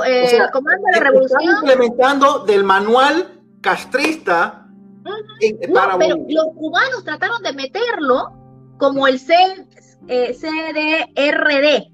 Eh, 0.06 0.40
comando 0.52 0.84
de 0.92 1.00
la 1.00 1.00
Revolución. 1.00 1.42
implementando 1.44 2.40
del 2.40 2.64
manual 2.64 3.42
castrista 3.62 4.63
pero 6.00 6.18
los 6.28 6.46
cubanos 6.56 7.04
trataron 7.04 7.42
de 7.44 7.54
meterlo 7.54 8.34
como 8.78 9.08
el 9.08 9.20
C, 9.20 9.34
eh, 10.08 10.34
CDRD, 10.34 11.92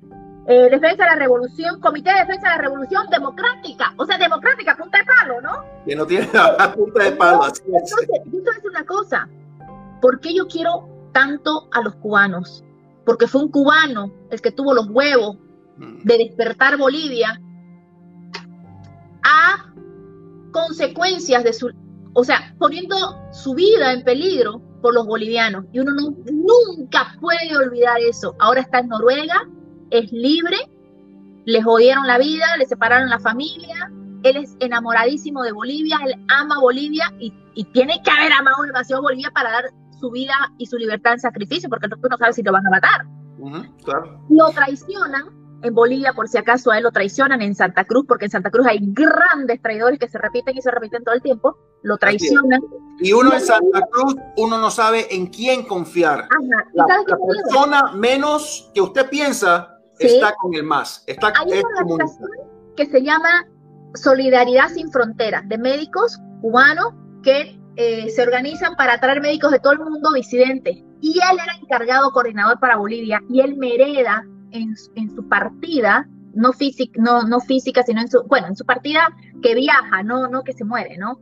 eh, 0.48 0.70
Defensa 0.72 1.04
de 1.04 1.10
la 1.10 1.16
Revolución, 1.16 1.80
Comité 1.80 2.12
de 2.12 2.20
Defensa 2.22 2.50
de 2.50 2.56
la 2.56 2.62
Revolución 2.62 3.08
Democrática, 3.10 3.94
o 3.98 4.06
sea, 4.06 4.18
democrática, 4.18 4.76
punta 4.76 4.98
de 4.98 5.04
palo, 5.06 5.42
¿no? 5.42 5.64
Que 5.86 5.96
no 5.96 6.06
tiene 6.08 6.28
la 6.34 6.74
punta 6.74 7.04
de 7.04 7.12
palo. 7.12 7.44
Entonces, 7.44 7.66
yo 7.68 7.96
te 8.08 8.30
voy 8.30 8.42
a 8.42 8.56
decir 8.56 8.70
una 8.70 8.86
cosa, 8.86 9.28
¿Por 10.02 10.20
qué 10.20 10.34
yo 10.34 10.48
quiero 10.48 10.88
tanto 11.12 11.68
a 11.72 11.82
los 11.82 11.96
cubanos? 11.96 12.64
Porque 13.06 13.28
fue 13.28 13.42
un 13.42 13.52
cubano 13.52 14.12
el 14.30 14.42
que 14.42 14.52
tuvo 14.52 14.74
los 14.74 14.88
huevos 14.90 15.38
mm. 15.78 16.04
de 16.04 16.18
despertar 16.18 16.78
Bolivia 16.78 17.42
a 19.24 19.74
consecuencias 20.52 21.44
de 21.44 21.54
su, 21.54 21.72
o 22.14 22.24
sea, 22.24 22.56
poniendo 22.58 22.96
su 23.32 23.54
vida 23.54 23.94
en 23.94 24.04
peligro 24.04 24.62
por 24.82 24.94
los 24.94 25.06
bolivianos. 25.06 25.66
Y 25.72 25.80
uno 25.80 25.92
nunca 26.32 27.16
puede 27.20 27.56
olvidar 27.56 28.00
eso. 28.00 28.36
Ahora 28.40 28.62
está 28.62 28.80
en 28.80 28.90
Noruega, 28.90 29.48
es 29.92 30.12
libre, 30.12 30.58
le 31.46 31.62
jodieron 31.62 32.08
la 32.08 32.18
vida, 32.18 32.46
le 32.58 32.66
separaron 32.66 33.10
la 33.10 33.20
familia, 33.20 33.92
él 34.24 34.38
es 34.38 34.56
enamoradísimo 34.60 35.44
de 35.44 35.52
Bolivia, 35.52 35.98
él 36.06 36.14
ama 36.30 36.60
Bolivia 36.60 37.14
y, 37.20 37.34
y 37.56 37.64
tiene 37.66 38.02
que 38.04 38.12
haber 38.12 38.34
amado 38.34 38.64
demasiado 38.64 39.02
Bolivia 39.02 39.32
para 39.34 39.52
dar 39.52 39.66
su 40.00 40.12
vida 40.12 40.34
y 40.58 40.66
su 40.66 40.78
libertad 40.78 41.14
en 41.14 41.20
sacrificio, 41.20 41.70
porque 41.70 41.88
tú 41.88 42.08
no 42.10 42.18
sabes 42.18 42.36
si 42.36 42.44
lo 42.44 42.52
van 42.52 42.66
a 42.68 42.70
matar. 42.70 43.06
Lo 44.30 44.50
traicionan 44.50 45.39
en 45.62 45.74
Bolivia, 45.74 46.14
por 46.14 46.28
si 46.28 46.38
acaso 46.38 46.72
a 46.72 46.78
él 46.78 46.84
lo 46.84 46.92
traicionan 46.92 47.42
en 47.42 47.56
Santa 47.56 47.84
Cruz, 47.84 48.06
porque 48.08 48.26
en 48.26 48.32
Santa 48.32 48.50
Cruz 48.50 48.66
hay 48.68 48.80
grandes 48.82 49.62
traidores 49.62 50.00
que 50.00 50.08
se 50.08 50.18
repiten 50.18 50.58
y 50.58 50.62
se 50.62 50.72
repiten 50.72 51.04
todo 51.04 51.16
el 51.16 51.22
tiempo, 51.22 51.58
lo 51.84 51.98
traicionan. 51.98 52.62
Y 53.00 53.14
uno 53.14 53.34
en 53.34 53.42
Santa 53.42 53.82
Cruz, 53.92 54.16
uno 54.38 54.58
no 54.58 54.72
sabe 54.72 55.14
en 55.14 55.28
quién 55.28 55.64
confiar. 55.66 56.28
La, 56.74 56.86
persona 56.96 57.92
menos 57.94 58.72
que 58.74 58.82
usted 58.82 59.10
piensa 59.10 59.78
está 59.98 60.34
con 60.36 60.54
el 60.54 60.64
más. 60.64 61.04
Está, 61.08 61.34
hay 61.36 61.60
una 61.60 61.82
organización 61.82 62.30
que 62.76 62.86
se 62.86 63.02
llama 63.04 63.46
Solidaridad 63.96 64.70
Sin 64.70 64.92
Fronteras, 64.92 65.48
de 65.48 65.58
médicos 65.58 66.18
cubanos 66.42 66.94
que 67.24 67.60
eh, 67.76 68.10
se 68.10 68.22
organizan 68.22 68.76
para 68.76 69.00
traer 69.00 69.22
médicos 69.22 69.52
de 69.52 69.60
todo 69.60 69.74
el 69.74 69.80
mundo 69.80 70.12
disidentes. 70.14 70.78
Y 71.02 71.14
él 71.14 71.40
era 71.42 71.54
encargado 71.62 72.12
coordinador 72.12 72.60
para 72.60 72.78
Bolivia 72.78 73.22
y 73.30 73.42
él 73.42 73.56
me 73.58 73.74
hereda 73.74 74.26
en, 74.52 74.76
su 74.76 75.28
partida, 75.28 76.08
no, 76.34 76.54
física, 76.54 77.00
no, 77.02 77.24
no 77.24 77.40
física, 77.40 77.84
sino 77.84 78.02
en 78.02 78.10
su, 78.10 78.24
bueno, 78.24 78.48
en 78.48 78.56
su 78.56 78.66
partida 78.66 79.10
que 79.42 79.56
viaja, 79.56 80.04
no, 80.04 80.28
no 80.28 80.44
que 80.44 80.54
se 80.54 80.64
muere, 80.64 80.98
¿no? 80.98 81.20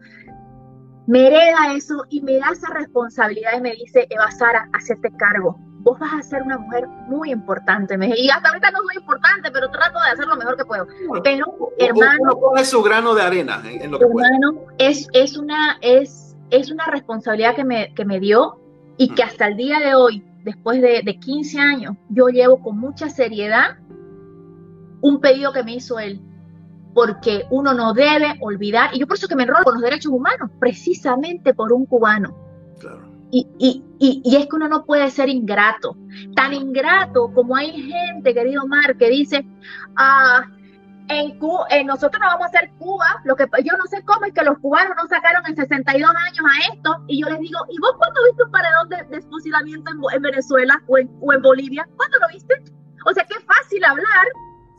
Me 1.07 1.27
hereda 1.27 1.73
eso 1.73 2.03
y 2.09 2.21
me 2.21 2.37
da 2.37 2.49
esa 2.51 2.73
responsabilidad 2.73 3.51
y 3.57 3.61
me 3.61 3.71
dice, 3.71 4.07
Eva 4.09 4.29
Sara, 4.31 4.69
hacerte 4.73 5.09
cargo. 5.17 5.57
Vos 5.79 5.97
vas 5.99 6.13
a 6.13 6.21
ser 6.21 6.43
una 6.43 6.57
mujer 6.57 6.85
muy 7.07 7.31
importante. 7.31 7.97
Me 7.97 8.13
y 8.17 8.29
hasta 8.29 8.49
ahorita 8.49 8.71
no 8.71 8.79
soy 8.79 8.97
importante, 9.01 9.49
pero 9.51 9.69
trato 9.71 9.99
de 10.01 10.09
hacer 10.11 10.27
lo 10.27 10.35
mejor 10.35 10.57
que 10.57 10.65
puedo. 10.65 10.85
Pero, 11.23 11.45
hermano. 11.77 12.17
Uno 12.19 12.39
pone 12.39 12.65
su 12.65 12.83
grano 12.83 13.15
de 13.15 13.21
arena 13.21 13.61
en, 13.63 13.91
lo 13.91 13.99
que 13.99 14.05
hermano, 14.05 14.65
Es, 14.79 15.07
es 15.13 15.37
una, 15.37 15.77
es 15.79 16.27
es 16.49 16.71
una 16.71 16.85
responsabilidad 16.87 17.55
que 17.55 17.63
me, 17.63 17.93
que 17.93 18.05
me 18.05 18.19
dio 18.19 18.59
y 18.97 19.13
que 19.13 19.23
hasta 19.23 19.47
el 19.47 19.57
día 19.57 19.79
de 19.79 19.95
hoy, 19.95 20.23
después 20.47 20.81
de, 20.81 21.01
de 21.03 21.19
15 21.19 21.59
años, 21.59 21.97
yo 22.07 22.29
llevo 22.29 22.61
con 22.61 22.79
mucha 22.79 23.09
seriedad 23.09 23.75
un 25.01 25.19
pedido 25.19 25.51
que 25.51 25.61
me 25.61 25.75
hizo 25.75 25.99
él, 25.99 26.21
porque 26.93 27.43
uno 27.51 27.73
no 27.73 27.93
debe 27.93 28.37
olvidar, 28.39 28.91
y 28.93 28.99
yo 28.99 29.07
por 29.07 29.17
eso 29.17 29.27
que 29.27 29.35
me 29.35 29.43
enrolo 29.43 29.65
con 29.65 29.73
los 29.73 29.83
derechos 29.83 30.13
humanos, 30.13 30.49
precisamente 30.57 31.53
por 31.53 31.73
un 31.73 31.85
cubano. 31.85 32.33
Y, 33.29 33.45
y, 33.59 33.83
y, 33.99 34.21
y, 34.23 34.35
es 34.37 34.47
que 34.47 34.55
uno 34.55 34.69
no 34.69 34.85
puede 34.85 35.11
ser 35.11 35.27
ingrato, 35.27 35.97
tan 36.33 36.53
ingrato 36.53 37.29
como 37.33 37.57
hay 37.57 37.71
gente, 37.81 38.33
querido 38.33 38.65
Mar, 38.67 38.95
que 38.95 39.09
dice, 39.09 39.45
ah, 39.97 40.45
en, 41.09 41.39
eh, 41.69 41.83
nosotros 41.85 42.19
no 42.19 42.27
vamos 42.27 42.43
a 42.43 42.47
hacer 42.47 42.71
Cuba, 42.77 43.21
lo 43.23 43.35
que 43.35 43.45
yo 43.63 43.77
no 43.77 43.85
sé 43.85 44.03
cómo 44.03 44.25
es 44.25 44.33
que 44.33 44.43
los 44.43 44.57
cubanos 44.59 44.95
no 45.01 45.07
sacaron 45.07 45.45
en 45.47 45.55
62 45.55 46.09
años 46.09 46.45
a 46.45 46.73
esto, 46.73 47.03
y 47.07 47.21
yo 47.21 47.29
les 47.29 47.39
digo, 47.39 47.59
¿y 47.69 47.79
vos 47.79 47.93
cuándo 47.97 48.23
viste 48.25 48.43
un 48.43 48.51
paredón 48.51 48.89
de, 48.89 49.03
de 49.03 49.21
fusilamiento 49.23 49.91
en, 50.13 50.21
Venezuela 50.21 50.81
o 50.87 50.97
en, 50.97 51.09
o 51.21 51.33
en, 51.33 51.41
Bolivia? 51.41 51.87
¿Cuándo 51.95 52.19
lo 52.19 52.27
viste? 52.27 52.61
O 53.05 53.13
sea, 53.13 53.23
qué 53.23 53.39
fácil 53.39 53.83
hablar, 53.85 54.25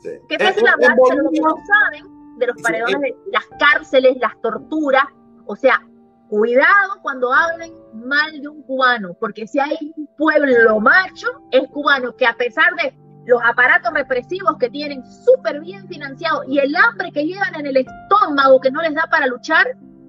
qué 0.02 0.34
eh, 0.34 0.38
fácil 0.38 0.66
eh, 0.66 0.70
hablar, 0.70 0.96
pero 1.08 1.22
lo 1.22 1.30
que 1.30 1.40
no 1.40 1.54
saben 1.66 2.38
de 2.38 2.46
los 2.46 2.62
paredones, 2.62 3.00
de 3.00 3.16
las 3.32 3.46
cárceles, 3.58 4.16
las 4.20 4.38
torturas, 4.42 5.04
o 5.46 5.56
sea, 5.56 5.82
cuidado 6.28 7.00
cuando 7.00 7.32
hablen 7.32 7.72
mal 7.94 8.40
de 8.40 8.48
un 8.48 8.62
cubano, 8.62 9.14
porque 9.18 9.46
si 9.46 9.58
hay 9.58 9.76
un 9.96 10.06
pueblo 10.18 10.78
macho, 10.78 11.26
es 11.50 11.66
cubano, 11.70 12.14
que 12.16 12.26
a 12.26 12.34
pesar 12.34 12.74
de 12.76 12.94
los 13.28 13.42
aparatos 13.44 13.92
represivos 13.92 14.56
que 14.58 14.70
tienen 14.70 15.04
súper 15.04 15.60
bien 15.60 15.86
financiados 15.86 16.46
y 16.48 16.58
el 16.58 16.74
hambre 16.74 17.12
que 17.12 17.26
llevan 17.26 17.54
en 17.56 17.66
el 17.66 17.76
estómago 17.76 18.58
que 18.58 18.70
no 18.70 18.80
les 18.80 18.94
da 18.94 19.06
para 19.10 19.26
luchar, 19.26 19.66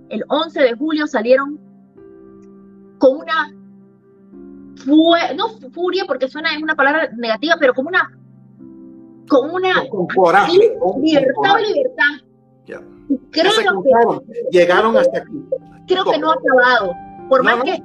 el 0.08 0.24
11 0.30 0.62
de 0.62 0.74
julio 0.76 1.06
salieron 1.06 1.60
con 2.98 3.18
una, 3.18 3.52
no 5.36 5.50
furia 5.74 6.06
porque 6.08 6.30
suena 6.30 6.56
es 6.56 6.64
una 6.64 6.76
palabra 6.76 7.10
negativa, 7.18 7.58
pero 7.60 7.74
como 7.74 7.90
una, 7.90 8.10
con 9.28 9.50
una 9.50 9.84
libertad, 9.84 11.60
libertad. 11.68 12.26
Creo 13.32 13.52
que, 13.52 14.58
llegaron 14.58 14.96
hasta 14.96 15.20
aquí. 15.20 15.44
Creo 15.88 16.06
que 16.06 16.20
no 16.20 16.32
ha 16.32 16.36
acabado. 16.36 16.96
Por 17.28 17.44
más 17.44 17.64
que 17.64 17.84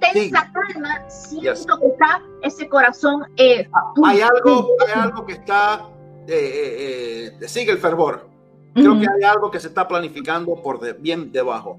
tensa 0.00 0.50
calma, 0.52 1.08
siento 1.08 1.78
que 1.78 1.86
está 1.86 2.22
ese 2.42 2.68
corazón. 2.68 3.24
Eh, 3.36 3.68
hay, 4.04 4.20
algo, 4.20 4.68
hay 4.86 5.00
algo 5.00 5.26
que 5.26 5.34
está, 5.34 5.86
eh, 6.26 7.36
eh, 7.40 7.48
sigue 7.48 7.72
el 7.72 7.78
fervor. 7.78 8.28
Creo 8.74 8.98
que 8.98 9.06
hay 9.06 9.24
algo 9.24 9.50
que 9.50 9.58
se 9.58 9.68
está 9.68 9.86
planificando 9.86 10.54
por 10.62 10.98
bien 11.00 11.32
debajo. 11.32 11.78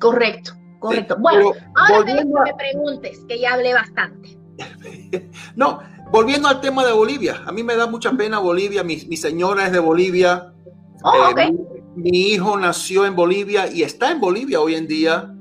Correcto, 0.00 0.52
correcto. 0.80 1.16
Bueno, 1.18 1.52
ahora 1.74 2.14
me, 2.14 2.24
me 2.24 2.54
preguntes, 2.54 3.20
que 3.28 3.38
ya 3.38 3.54
hablé 3.54 3.72
bastante. 3.72 4.36
no, 5.56 5.80
volviendo 6.10 6.48
al 6.48 6.60
tema 6.60 6.84
de 6.84 6.92
Bolivia, 6.92 7.42
a 7.44 7.52
mí 7.52 7.62
me 7.62 7.76
da 7.76 7.86
mucha 7.86 8.12
pena 8.12 8.38
Bolivia, 8.38 8.82
mi, 8.82 8.98
señora 9.16 9.66
es 9.66 9.72
de 9.72 9.78
Bolivia, 9.78 10.52
oh, 11.02 11.30
eh, 11.36 11.54
mi, 11.94 12.28
hijo 12.32 12.56
nació 12.58 13.06
en 13.06 13.16
Bolivia 13.16 13.70
y 13.70 13.82
está 13.82 14.10
en 14.10 14.20
Bolivia 14.20 14.60
hoy 14.60 14.74
en 14.74 14.86
día, 14.86 15.34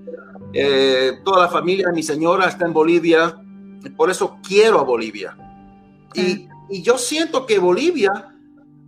eh, 0.57 1.19
toda 1.25 1.43
la 1.43 1.49
familia 1.49 1.91
mi 1.93 2.01
señora 2.01 2.47
está 2.47 2.65
en 2.65 2.71
Bolivia, 2.71 3.41
por 3.97 4.09
eso 4.09 4.37
quiero 4.41 4.79
a 4.79 4.83
Bolivia. 4.83 5.37
Y, 6.13 6.47
yo 6.81 6.97
siento 6.97 7.45
que 7.45 7.59
Bolivia 7.59 8.33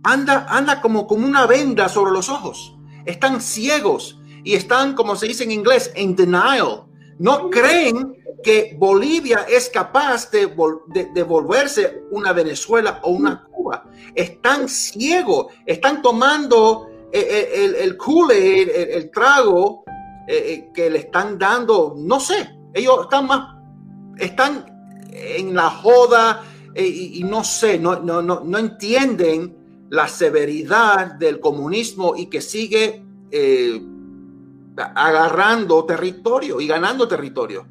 anda, 0.02 0.46
anda 0.48 0.80
como, 0.80 1.06
como 1.06 1.26
una 1.26 1.46
venda 1.46 1.88
sobre 1.88 2.10
los 2.10 2.28
ojos, 2.28 2.74
están 3.04 3.40
ciegos 3.40 4.18
y 4.42 4.54
están, 4.54 4.94
como 4.94 5.14
se 5.14 5.28
dice 5.28 5.44
en 5.44 5.52
inglés, 5.52 5.92
en 5.94 6.16
denial. 6.16 6.84
No 7.18 7.50
creen 7.50 8.16
que 8.42 8.74
Bolivia 8.78 9.44
es 9.48 9.68
capaz 9.68 10.30
de, 10.30 10.50
de, 11.12 11.22
volverse 11.22 12.02
una 12.10 12.32
Venezuela 12.32 13.00
o 13.02 13.10
una 13.10 13.44
Cuba. 13.44 13.84
Están 14.14 14.68
ciegos, 14.68 15.52
están 15.66 16.00
tomando 16.00 16.88
eh, 17.12 17.20
eh, 17.20 17.64
el, 17.64 17.74
el, 17.74 17.98
el, 18.30 18.70
el, 18.70 19.10
trago 19.10 19.84
eh, 20.28 20.70
que 20.74 20.90
le 20.90 20.98
están 20.98 21.38
dando, 21.38 21.94
no 21.96 22.20
sé, 22.20 22.48
ellos 22.74 23.00
están 23.02 23.26
más, 23.26 23.56
están 24.18 24.66
en 25.10 25.54
la 25.54 25.70
joda 25.70 26.44
y, 26.76 27.24
no 27.24 27.42
sé, 27.42 27.78
no, 27.78 27.98
no, 27.98 28.22
no, 28.22 28.40
no, 28.44 28.58
entienden 28.58 29.86
la 29.90 30.06
severidad 30.06 31.14
del 31.14 31.40
comunismo 31.40 32.14
y 32.14 32.26
que 32.26 32.40
sigue 32.40 33.02
agarrando 34.76 35.84
territorio 35.84 36.60
y 36.60 36.68
ganando 36.68 37.08
territorio. 37.08 37.66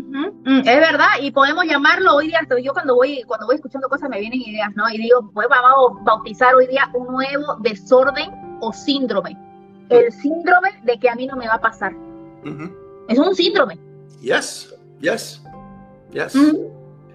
Mm, 0.00 0.58
es 0.58 0.64
verdad, 0.64 1.08
y 1.20 1.30
podemos 1.30 1.64
llamarlo 1.64 2.16
hoy 2.16 2.28
día, 2.28 2.40
yo 2.62 2.72
cuando 2.72 2.94
voy, 2.94 3.22
cuando 3.26 3.46
voy 3.46 3.56
escuchando 3.56 3.88
cosas 3.88 4.08
me 4.10 4.20
vienen 4.20 4.40
ideas, 4.40 4.70
¿no? 4.74 4.88
Y 4.90 4.98
digo, 4.98 5.30
pues 5.32 5.48
vamos 5.48 5.98
a 6.00 6.04
bautizar 6.04 6.54
hoy 6.54 6.66
día 6.66 6.90
un 6.94 7.08
nuevo 7.08 7.56
desorden 7.60 8.30
o 8.60 8.72
síndrome. 8.72 9.36
El 9.90 10.12
síndrome 10.12 10.80
de 10.84 10.98
que 10.98 11.08
a 11.08 11.14
mí 11.14 11.26
no 11.26 11.36
me 11.36 11.46
va 11.46 11.54
a 11.54 11.60
pasar. 11.60 11.92
Es 13.08 13.18
un 13.18 13.34
síndrome. 13.34 13.78
Yes, 14.20 14.74
yes, 15.00 15.42
yes. 16.12 16.34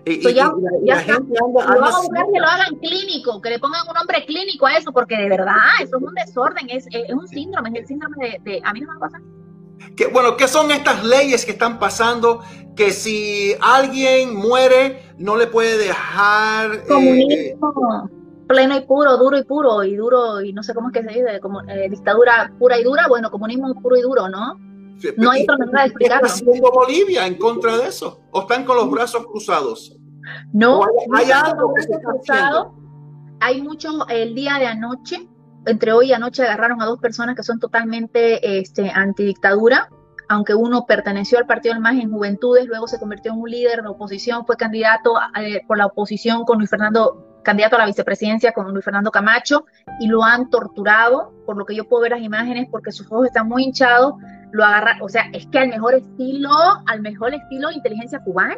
Y, 0.05 0.21
ya, 0.33 0.49
vamos 0.49 1.65
a 1.65 2.01
buscar 2.01 2.25
que 2.33 2.39
lo 2.39 2.45
hagan 2.45 2.75
clínico, 2.75 3.41
que 3.41 3.51
le 3.51 3.59
pongan 3.59 3.87
un 3.87 3.93
nombre 3.93 4.25
clínico 4.25 4.65
a 4.65 4.75
eso, 4.75 4.91
porque 4.91 5.15
de 5.15 5.29
verdad, 5.29 5.55
eso 5.81 5.95
es 5.95 6.03
un 6.03 6.13
desorden, 6.13 6.69
es, 6.69 6.87
es 6.91 7.13
un 7.13 7.25
síndrome, 7.25 7.69
es 7.69 7.75
el 7.75 7.87
síndrome 7.87 8.15
de, 8.19 8.51
de 8.51 8.61
a 8.65 8.73
mí 8.73 8.81
no 8.81 8.87
me 8.87 8.99
va 8.99 9.07
a 9.07 9.09
pasar 9.09 9.21
bueno, 10.11 10.37
¿qué 10.37 10.47
son 10.47 10.71
estas 10.71 11.03
leyes 11.03 11.45
que 11.45 11.51
están 11.51 11.79
pasando? 11.79 12.41
Que 12.75 12.91
si 12.91 13.55
alguien 13.61 14.35
muere, 14.35 15.01
no 15.17 15.37
le 15.37 15.47
puede 15.47 15.77
dejar... 15.77 16.73
Eh, 16.73 16.83
Comunismo, 16.87 18.09
pleno 18.53 18.77
y 18.77 18.81
puro, 18.81 19.17
duro 19.17 19.37
y 19.37 19.43
puro, 19.43 19.83
y 19.83 19.95
duro, 19.95 20.41
y 20.41 20.53
no 20.53 20.61
sé 20.61 20.75
cómo 20.75 20.89
es 20.89 20.93
que 20.93 21.03
se 21.03 21.19
dice, 21.19 21.39
como, 21.41 21.61
eh, 21.61 21.89
dictadura 21.89 22.53
pura 22.59 22.79
y 22.79 22.83
dura, 22.83 23.07
bueno, 23.07 23.31
comunismo 23.31 23.73
puro 23.81 23.97
y 23.97 24.01
duro, 24.01 24.29
¿no? 24.29 24.59
no 25.17 25.31
hay 25.31 25.43
otra 25.43 25.57
manera 25.57 25.81
de 25.81 25.87
explicarlo. 25.87 26.27
¿Está 26.27 26.39
haciendo 26.39 26.71
Bolivia 26.71 27.25
en 27.25 27.35
contra 27.35 27.77
de 27.77 27.87
eso? 27.87 28.21
¿O 28.31 28.41
están 28.41 28.63
con 28.63 28.77
los 28.77 28.89
brazos 28.91 29.25
cruzados? 29.25 29.97
No, 30.53 30.85
hay, 31.13 31.31
algo 31.31 31.73
que 31.73 31.83
se 31.83 31.93
está 31.93 32.67
Hay 33.41 33.61
mucho 33.61 34.07
el 34.07 34.35
día 34.35 34.59
de 34.59 34.67
anoche, 34.67 35.27
entre 35.65 35.91
hoy 35.91 36.09
y 36.09 36.13
anoche 36.13 36.43
agarraron 36.43 36.81
a 36.81 36.85
dos 36.85 36.99
personas 36.99 37.35
que 37.35 37.43
son 37.43 37.59
totalmente 37.59 38.59
este, 38.59 38.91
antidictadura, 38.93 39.89
aunque 40.29 40.53
uno 40.53 40.85
perteneció 40.85 41.39
al 41.39 41.45
Partido 41.45 41.73
del 41.73 41.81
MAS 41.81 41.95
en 41.95 42.11
Juventudes, 42.11 42.65
luego 42.67 42.87
se 42.87 42.99
convirtió 42.99 43.33
en 43.33 43.39
un 43.39 43.49
líder 43.49 43.81
de 43.81 43.89
oposición, 43.89 44.45
fue 44.45 44.55
candidato 44.55 45.15
eh, 45.39 45.61
por 45.67 45.77
la 45.77 45.87
oposición 45.87 46.45
con 46.45 46.59
Luis 46.59 46.69
Fernando, 46.69 47.32
candidato 47.43 47.75
a 47.75 47.79
la 47.79 47.85
vicepresidencia 47.85 48.51
con 48.51 48.71
Luis 48.71 48.83
Fernando 48.83 49.11
Camacho, 49.11 49.65
y 49.99 50.07
lo 50.07 50.23
han 50.23 50.49
torturado, 50.49 51.33
por 51.45 51.57
lo 51.57 51.65
que 51.65 51.75
yo 51.75 51.87
puedo 51.87 52.03
ver 52.03 52.11
las 52.11 52.21
imágenes, 52.21 52.67
porque 52.71 52.91
sus 52.91 53.05
ojos 53.11 53.27
están 53.27 53.47
muy 53.47 53.63
hinchados, 53.63 54.13
lo 54.51 54.63
agarra, 54.63 54.97
o 55.01 55.09
sea, 55.09 55.29
es 55.33 55.47
que 55.47 55.59
al 55.59 55.69
mejor 55.69 55.95
estilo, 55.95 56.51
al 56.85 57.01
mejor 57.01 57.33
estilo 57.33 57.69
de 57.69 57.75
inteligencia 57.75 58.19
cubana. 58.19 58.55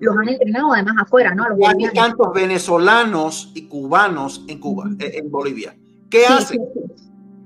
Los 0.00 0.16
han 0.16 0.28
entrenado 0.28 0.72
además 0.74 0.96
afuera, 1.00 1.34
¿no? 1.34 1.44
Hay 1.66 1.92
tantos 1.94 2.32
venezolanos 2.34 3.52
y 3.54 3.66
cubanos 3.66 4.44
en 4.48 4.58
Cuba, 4.60 4.84
en 4.98 5.30
Bolivia. 5.30 5.74
¿Qué 6.10 6.26
hacen? 6.26 6.60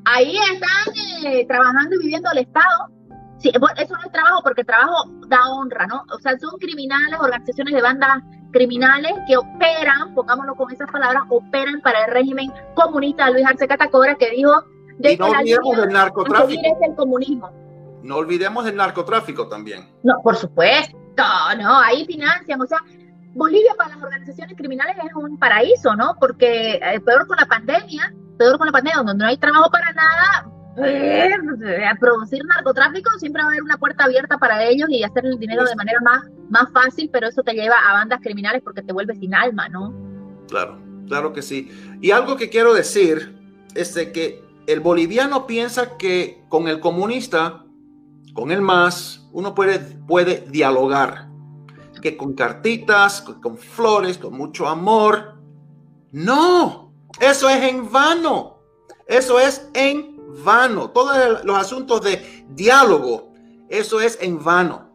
Ahí 0.04 0.36
están 0.36 1.32
eh, 1.32 1.46
trabajando 1.46 1.96
y 1.96 1.98
viviendo 1.98 2.30
el 2.32 2.38
Estado. 2.38 2.90
Sí, 3.38 3.50
eso 3.50 3.94
no 3.94 4.02
es 4.04 4.12
trabajo 4.12 4.42
porque 4.42 4.64
trabajo 4.64 5.04
da 5.28 5.38
honra, 5.50 5.86
¿no? 5.86 6.02
O 6.14 6.18
sea, 6.18 6.38
son 6.38 6.58
criminales, 6.58 7.18
organizaciones 7.20 7.74
de 7.74 7.82
bandas 7.82 8.22
criminales 8.54 9.12
que 9.26 9.36
operan, 9.36 10.14
pongámoslo 10.14 10.54
con 10.54 10.72
esas 10.72 10.90
palabras, 10.90 11.24
operan 11.28 11.80
para 11.82 12.04
el 12.04 12.12
régimen 12.12 12.52
comunista 12.74 13.26
de 13.26 13.32
Luis 13.32 13.46
Arce 13.46 13.66
Catacora 13.66 14.14
que 14.14 14.30
dijo 14.30 14.52
de 14.98 15.16
no 15.16 15.26
olvidemos 15.26 15.76
del 15.76 15.92
narcotráfico. 15.92 16.62
El 16.80 16.94
comunismo. 16.94 17.50
No 18.04 18.16
olvidemos 18.16 18.64
del 18.64 18.76
narcotráfico 18.76 19.48
también. 19.48 19.88
No, 20.04 20.14
por 20.22 20.36
supuesto, 20.36 20.96
no, 21.58 21.80
ahí 21.80 22.04
financian, 22.06 22.60
o 22.60 22.66
sea, 22.66 22.78
Bolivia 23.34 23.74
para 23.76 23.96
las 23.96 24.02
organizaciones 24.02 24.56
criminales 24.56 24.96
es 25.04 25.14
un 25.14 25.36
paraíso, 25.38 25.96
¿no? 25.96 26.16
Porque 26.20 26.74
eh, 26.74 27.00
peor 27.00 27.26
con 27.26 27.36
la 27.36 27.46
pandemia, 27.46 28.14
peor 28.38 28.56
con 28.58 28.66
la 28.66 28.72
pandemia, 28.72 29.02
donde 29.02 29.14
no 29.14 29.26
hay 29.26 29.36
trabajo 29.36 29.68
para 29.70 29.92
nada, 29.92 30.48
eh, 30.76 31.30
producir 32.00 32.44
narcotráfico 32.44 33.10
siempre 33.18 33.42
va 33.42 33.48
a 33.48 33.50
haber 33.52 33.62
una 33.62 33.78
puerta 33.78 34.04
abierta 34.04 34.38
para 34.38 34.64
ellos 34.64 34.88
y 34.90 35.02
hacer 35.02 35.26
el 35.26 35.38
dinero 35.38 35.64
de 35.64 35.76
manera 35.76 36.00
más, 36.00 36.24
más 36.50 36.70
fácil, 36.72 37.10
pero 37.12 37.28
eso 37.28 37.42
te 37.42 37.52
lleva 37.52 37.76
a 37.88 37.92
bandas 37.94 38.20
criminales 38.20 38.62
porque 38.62 38.82
te 38.82 38.92
vuelves 38.92 39.18
sin 39.18 39.34
alma, 39.34 39.68
¿no? 39.68 39.94
Claro, 40.48 40.78
claro 41.06 41.32
que 41.32 41.42
sí. 41.42 41.70
Y 42.00 42.10
algo 42.10 42.36
que 42.36 42.50
quiero 42.50 42.74
decir 42.74 43.38
es 43.74 43.94
de 43.94 44.12
que 44.12 44.42
el 44.66 44.80
boliviano 44.80 45.46
piensa 45.46 45.96
que 45.96 46.42
con 46.48 46.68
el 46.68 46.80
comunista, 46.80 47.64
con 48.32 48.50
el 48.50 48.60
más, 48.60 49.28
uno 49.32 49.54
puede, 49.54 49.78
puede 49.78 50.44
dialogar, 50.48 51.28
que 52.00 52.16
con 52.16 52.34
cartitas, 52.34 53.22
con 53.22 53.56
flores, 53.56 54.18
con 54.18 54.36
mucho 54.36 54.68
amor. 54.68 55.36
No, 56.12 56.92
eso 57.20 57.48
es 57.48 57.62
en 57.62 57.90
vano. 57.90 58.58
Eso 59.06 59.38
es 59.38 59.68
en 59.74 60.13
vano. 60.42 60.90
Todos 60.90 61.44
los 61.44 61.58
asuntos 61.58 62.02
de 62.02 62.44
diálogo, 62.50 63.32
eso 63.68 64.00
es 64.00 64.18
en 64.20 64.42
vano. 64.42 64.90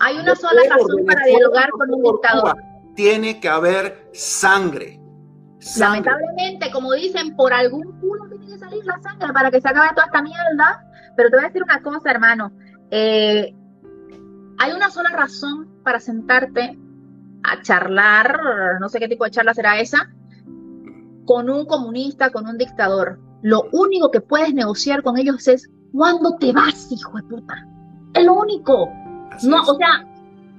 Hay 0.00 0.16
una 0.18 0.34
sola 0.34 0.62
razón 0.68 1.04
para 1.06 1.24
dialogar 1.26 1.70
con 1.70 1.92
un 1.92 2.02
dictador. 2.02 2.56
Tiene 2.94 3.38
que 3.40 3.48
haber 3.48 4.08
sangre. 4.12 4.98
Lamentablemente, 5.78 6.70
como 6.72 6.92
dicen, 6.92 7.36
por 7.36 7.52
algún 7.52 8.00
culo 8.00 8.26
tiene 8.28 8.46
que 8.46 8.58
salir 8.58 8.84
la 8.86 8.98
sangre 9.02 9.32
para 9.32 9.50
que 9.50 9.60
se 9.60 9.68
acabe 9.68 9.90
toda 9.94 10.06
esta 10.06 10.22
mierda. 10.22 10.86
Pero 11.16 11.28
te 11.28 11.36
voy 11.36 11.44
a 11.44 11.48
decir 11.48 11.62
una 11.62 11.82
cosa, 11.82 12.10
hermano. 12.10 12.50
Eh, 12.90 13.54
hay 14.58 14.72
una 14.72 14.90
sola 14.90 15.10
razón 15.10 15.68
para 15.84 16.00
sentarte 16.00 16.78
a 17.42 17.62
charlar, 17.62 18.38
no 18.80 18.88
sé 18.88 18.98
qué 18.98 19.08
tipo 19.08 19.24
de 19.24 19.30
charla 19.30 19.54
será 19.54 19.80
esa, 19.80 20.10
con 21.24 21.48
un 21.48 21.66
comunista, 21.66 22.30
con 22.30 22.46
un 22.46 22.58
dictador. 22.58 23.18
Lo 23.42 23.62
único 23.72 24.10
que 24.10 24.20
puedes 24.20 24.52
negociar 24.52 25.02
con 25.02 25.16
ellos 25.18 25.46
es 25.48 25.68
¿cuándo 25.92 26.36
te 26.36 26.52
vas, 26.52 26.90
hijo 26.90 27.16
de 27.16 27.22
puta? 27.24 27.66
Es 28.14 28.24
lo 28.24 28.34
único. 28.34 28.88
no, 29.42 29.62
o 29.62 29.74
sea, 29.76 30.06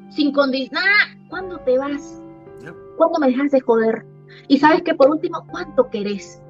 sin 0.09 0.31
condicionar, 0.31 0.83
¿cuándo 1.29 1.59
te 1.59 1.77
vas? 1.77 2.21
¿Cuándo 2.97 3.19
me 3.19 3.27
dejas 3.27 3.51
de 3.51 3.61
joder? 3.61 4.05
Y 4.47 4.59
sabes 4.59 4.83
que 4.83 4.95
por 4.95 5.09
último, 5.09 5.45
¿cuánto 5.49 5.89
querés? 5.89 6.41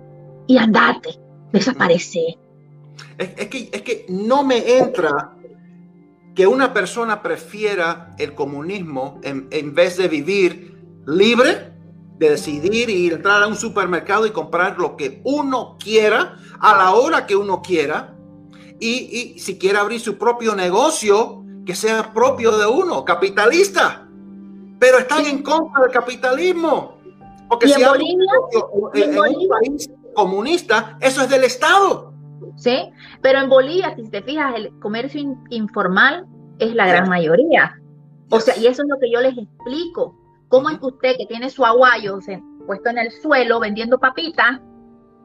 Y 0.47 0.57
andate, 0.57 1.19
desaparece. 1.51 2.37
Es, 3.17 3.47
que, 3.47 3.69
es 3.71 3.81
que 3.81 4.05
no 4.09 4.43
me 4.43 4.77
entra 4.77 5.33
que 6.35 6.47
una 6.47 6.73
persona 6.73 7.21
prefiera 7.21 8.15
el 8.17 8.35
comunismo 8.35 9.19
en, 9.23 9.47
en 9.51 9.75
vez 9.75 9.97
de 9.97 10.07
vivir 10.07 10.77
libre 11.05 11.70
de 12.21 12.29
decidir 12.29 12.87
ir 12.87 13.13
entrar 13.13 13.41
a 13.41 13.47
un 13.47 13.55
supermercado 13.55 14.27
y 14.27 14.29
comprar 14.29 14.77
lo 14.77 14.95
que 14.95 15.21
uno 15.23 15.75
quiera 15.79 16.37
a 16.59 16.77
la 16.77 16.91
hora 16.91 17.25
que 17.25 17.35
uno 17.35 17.63
quiera 17.63 18.15
y, 18.79 19.39
si 19.39 19.57
quiere 19.57 19.79
abrir 19.79 19.99
su 19.99 20.19
propio 20.19 20.53
negocio 20.53 21.43
que 21.65 21.73
sea 21.73 22.13
propio 22.13 22.55
de 22.59 22.67
uno, 22.67 23.03
capitalista. 23.05 24.07
Pero 24.79 24.99
están 24.99 25.25
en 25.25 25.41
contra 25.41 25.81
del 25.81 25.91
capitalismo. 25.91 26.99
Porque 27.49 27.69
si 27.69 27.83
hay 27.83 28.15
en, 28.93 29.17
un 29.17 29.47
país 29.47 29.89
comunista, 30.13 30.97
eso 31.01 31.23
es 31.23 31.29
del 31.29 31.43
Estado. 31.43 32.13
Sí, 32.55 32.91
pero 33.23 33.39
en 33.39 33.49
Bolivia, 33.49 33.95
si 33.95 34.09
te 34.09 34.21
fijas, 34.21 34.53
el 34.55 34.77
comercio 34.79 35.21
informal 35.49 36.27
es 36.59 36.75
la 36.75 36.85
gran 36.85 37.09
mayoría. 37.09 37.79
O 38.29 38.39
sea, 38.39 38.55
y 38.57 38.67
eso 38.67 38.83
es 38.83 38.89
lo 38.89 38.99
que 38.99 39.11
yo 39.11 39.21
les 39.21 39.35
explico. 39.37 40.20
¿Cómo 40.51 40.69
es 40.69 40.79
que 40.79 40.85
usted 40.85 41.15
que 41.17 41.25
tiene 41.25 41.49
su 41.49 41.65
aguayo 41.65 42.19
puesto 42.67 42.89
en 42.89 42.97
el 42.97 43.09
suelo 43.09 43.61
vendiendo 43.61 43.99
papitas 43.99 44.59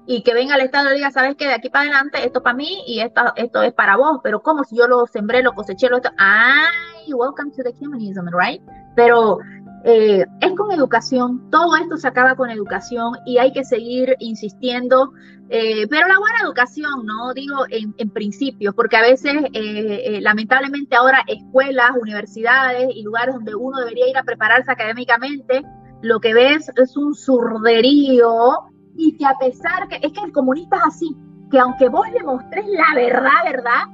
y 0.06 0.22
que 0.22 0.32
venga 0.32 0.54
al 0.54 0.60
Estado 0.60 0.92
y 0.92 0.94
diga, 0.94 1.10
sabes 1.10 1.34
que 1.34 1.48
de 1.48 1.54
aquí 1.54 1.68
para 1.68 1.82
adelante 1.82 2.24
esto 2.24 2.44
para 2.44 2.56
mí 2.56 2.84
y 2.86 3.00
esto, 3.00 3.22
esto 3.34 3.62
es 3.62 3.72
para 3.72 3.96
vos, 3.96 4.20
pero 4.22 4.40
como 4.40 4.62
si 4.62 4.76
yo 4.76 4.86
lo 4.86 5.04
sembré, 5.06 5.42
lo 5.42 5.52
coseché, 5.52 5.88
lo 5.88 5.96
esto, 5.96 6.12
ay, 6.16 7.12
welcome 7.12 7.50
to 7.50 7.64
the 7.64 7.74
communism, 7.74 8.28
right? 8.28 8.62
Pero 8.94 9.40
eh, 9.88 10.26
es 10.40 10.52
con 10.56 10.72
educación, 10.72 11.48
todo 11.48 11.76
esto 11.76 11.96
se 11.96 12.08
acaba 12.08 12.34
con 12.34 12.50
educación 12.50 13.18
y 13.24 13.38
hay 13.38 13.52
que 13.52 13.62
seguir 13.62 14.16
insistiendo, 14.18 15.12
eh, 15.48 15.86
pero 15.88 16.08
la 16.08 16.18
buena 16.18 16.40
educación, 16.42 17.06
¿no? 17.06 17.32
Digo 17.34 17.58
en, 17.70 17.94
en 17.96 18.10
principio, 18.10 18.72
porque 18.72 18.96
a 18.96 19.02
veces, 19.02 19.32
eh, 19.52 20.18
lamentablemente 20.20 20.96
ahora 20.96 21.22
escuelas, 21.28 21.92
universidades 22.02 22.88
y 22.96 23.04
lugares 23.04 23.36
donde 23.36 23.54
uno 23.54 23.78
debería 23.78 24.10
ir 24.10 24.18
a 24.18 24.24
prepararse 24.24 24.72
académicamente, 24.72 25.62
lo 26.02 26.18
que 26.18 26.34
ves 26.34 26.68
es 26.74 26.96
un 26.96 27.14
surderío 27.14 28.64
y 28.96 29.16
que 29.16 29.24
a 29.24 29.38
pesar 29.38 29.86
que 29.86 30.04
es 30.04 30.12
que 30.12 30.24
el 30.24 30.32
comunista 30.32 30.78
es 30.78 30.82
así, 30.84 31.16
que 31.48 31.60
aunque 31.60 31.88
vos 31.88 32.08
le 32.12 32.24
mostres 32.24 32.66
la 32.66 32.92
verdad, 32.96 33.44
verdad, 33.44 33.84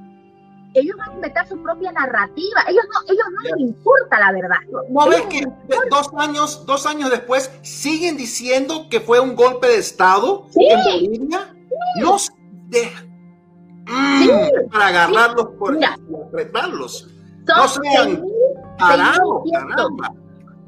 ellos 0.74 0.96
van 0.96 1.10
a 1.10 1.14
inventar 1.14 1.48
su 1.48 1.62
propia 1.62 1.92
narrativa. 1.92 2.60
Ellos 2.68 2.84
no, 2.92 3.12
ellos 3.12 3.26
no 3.32 3.42
les 3.42 3.60
importa 3.60 4.18
la 4.18 4.32
verdad. 4.32 4.56
¿No 4.88 5.08
ves 5.08 5.22
que 5.22 5.46
dos 5.90 6.10
años, 6.16 6.64
dos 6.66 6.86
años 6.86 7.10
después 7.10 7.50
siguen 7.62 8.16
diciendo 8.16 8.86
que 8.90 9.00
fue 9.00 9.20
un 9.20 9.34
golpe 9.34 9.68
de 9.68 9.76
Estado 9.76 10.46
en 10.54 10.84
Bolivia? 10.84 11.54
No 12.00 12.16
de, 12.68 12.90
mm, 13.86 14.70
para 14.70 14.86
agarrarlos 14.88 15.46
por 15.58 15.78
retarlos. 16.32 17.08
No 17.46 17.68
sean 17.68 18.24
caramba. 18.78 20.14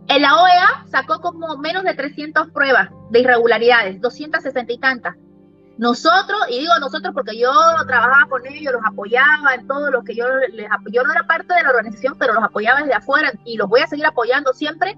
En 0.07 0.21
la 0.21 0.43
OEA 0.43 0.87
sacó 0.91 1.21
como 1.21 1.57
menos 1.57 1.83
de 1.83 1.95
300 1.95 2.51
pruebas 2.51 2.91
de 3.11 3.21
irregularidades, 3.21 4.01
260 4.03 4.73
y 4.73 4.79
tantas. 4.79 5.17
Nosotros, 5.77 6.39
y 6.51 6.61
digo 6.61 6.73
nosotros 6.79 7.13
porque 7.15 7.37
yo 7.37 7.51
trabajaba 7.87 8.29
con 8.29 8.47
ellos, 8.47 8.73
los 8.73 8.83
apoyaba 8.85 9.55
en 9.55 9.67
todo 9.67 9.91
lo 9.91 10.05
que 10.05 10.15
yo 10.15 10.25
les 10.53 10.69
Yo 10.93 11.03
no 11.03 11.11
era 11.13 11.27
parte 11.27 11.53
de 11.53 11.65
la 11.65 11.71
organización, 11.71 12.15
pero 12.19 12.33
los 12.33 12.45
apoyaba 12.45 12.79
desde 12.81 12.95
afuera 12.95 13.33
y 13.45 13.57
los 13.57 13.69
voy 13.69 13.81
a 13.81 13.89
seguir 13.89 14.07
apoyando 14.07 14.53
siempre. 14.53 14.97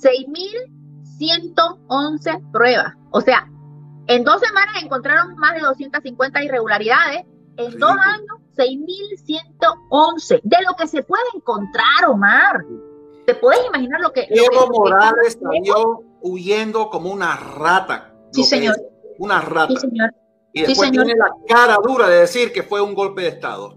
6.111 0.00 2.50
pruebas. 2.50 2.94
O 3.10 3.20
sea, 3.20 3.48
en 4.08 4.24
dos 4.24 4.40
semanas 4.40 4.82
encontraron 4.82 5.36
más 5.36 5.54
de 5.54 5.60
250 5.60 6.42
irregularidades. 6.42 7.24
En 7.56 7.78
dos 7.78 7.92
años, 7.92 8.40
6.111. 8.56 10.40
De 10.42 10.56
lo 10.66 10.74
que 10.74 10.86
se 10.86 11.02
puede 11.02 11.24
encontrar, 11.34 12.06
Omar. 12.08 12.64
¿Te 13.26 13.34
puedes 13.34 13.66
imaginar 13.66 14.00
lo 14.00 14.12
que... 14.12 14.26
Evo 14.28 14.68
Morales 14.70 15.38
salió 15.42 16.02
huyendo 16.20 16.90
como 16.90 17.10
una 17.10 17.36
rata. 17.36 18.14
Sí, 18.32 18.44
señor. 18.44 18.76
Una 19.18 19.40
rata. 19.40 19.74
Sí, 19.74 19.88
señor. 19.88 20.14
Y 20.52 20.62
después 20.62 20.90
tiene 20.90 21.14
la 21.14 21.30
cara 21.48 21.76
dura 21.86 22.08
de 22.08 22.20
decir 22.20 22.52
que 22.52 22.62
fue 22.62 22.80
un 22.80 22.94
golpe 22.94 23.22
de 23.22 23.28
Estado. 23.28 23.76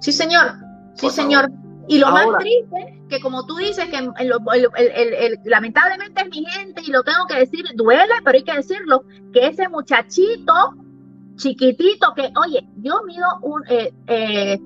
Sí, 0.00 0.12
señor. 0.12 0.54
Sí, 0.94 1.08
señor. 1.10 1.50
Y 1.88 1.98
lo 1.98 2.10
más 2.10 2.26
triste, 2.38 3.00
que 3.08 3.20
como 3.20 3.46
tú 3.46 3.56
dices, 3.56 3.86
que 3.86 4.10
lamentablemente 5.44 6.22
es 6.22 6.28
mi 6.28 6.44
gente 6.44 6.82
y 6.84 6.90
lo 6.90 7.04
tengo 7.04 7.26
que 7.28 7.38
decir, 7.38 7.64
duele, 7.76 8.14
pero 8.24 8.36
hay 8.36 8.42
que 8.42 8.54
decirlo, 8.54 9.04
que 9.32 9.46
ese 9.46 9.68
muchachito 9.68 10.52
chiquitito 11.36 12.12
que, 12.14 12.32
oye, 12.44 12.66
yo 12.78 13.02
mido 13.04 13.26
un, 13.42 13.62
eh, 13.68 13.92
eh, 14.08 14.58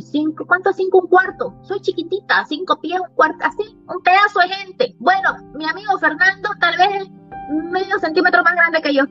cinco, 0.00 0.44
¿cuánto 0.46 0.72
cinco? 0.72 0.98
Un 0.98 1.08
cuarto. 1.08 1.54
Soy 1.62 1.80
chiquitita, 1.80 2.44
cinco 2.46 2.80
pies, 2.80 3.00
un 3.00 3.14
cuarto, 3.14 3.38
así, 3.40 3.76
un 3.88 4.02
pedazo 4.02 4.40
de 4.40 4.48
gente. 4.48 4.94
Bueno, 4.98 5.34
mi 5.54 5.66
amigo 5.66 5.98
Fernando 5.98 6.50
tal 6.60 6.76
vez 6.76 7.02
es 7.02 7.10
medio 7.70 7.98
centímetro 7.98 8.42
más 8.44 8.54
grande 8.54 8.80
que 8.82 8.94
yo. 8.94 9.04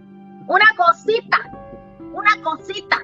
Una 0.47 0.65
cosita, 0.77 1.38
una 2.13 2.41
cosita. 2.43 2.97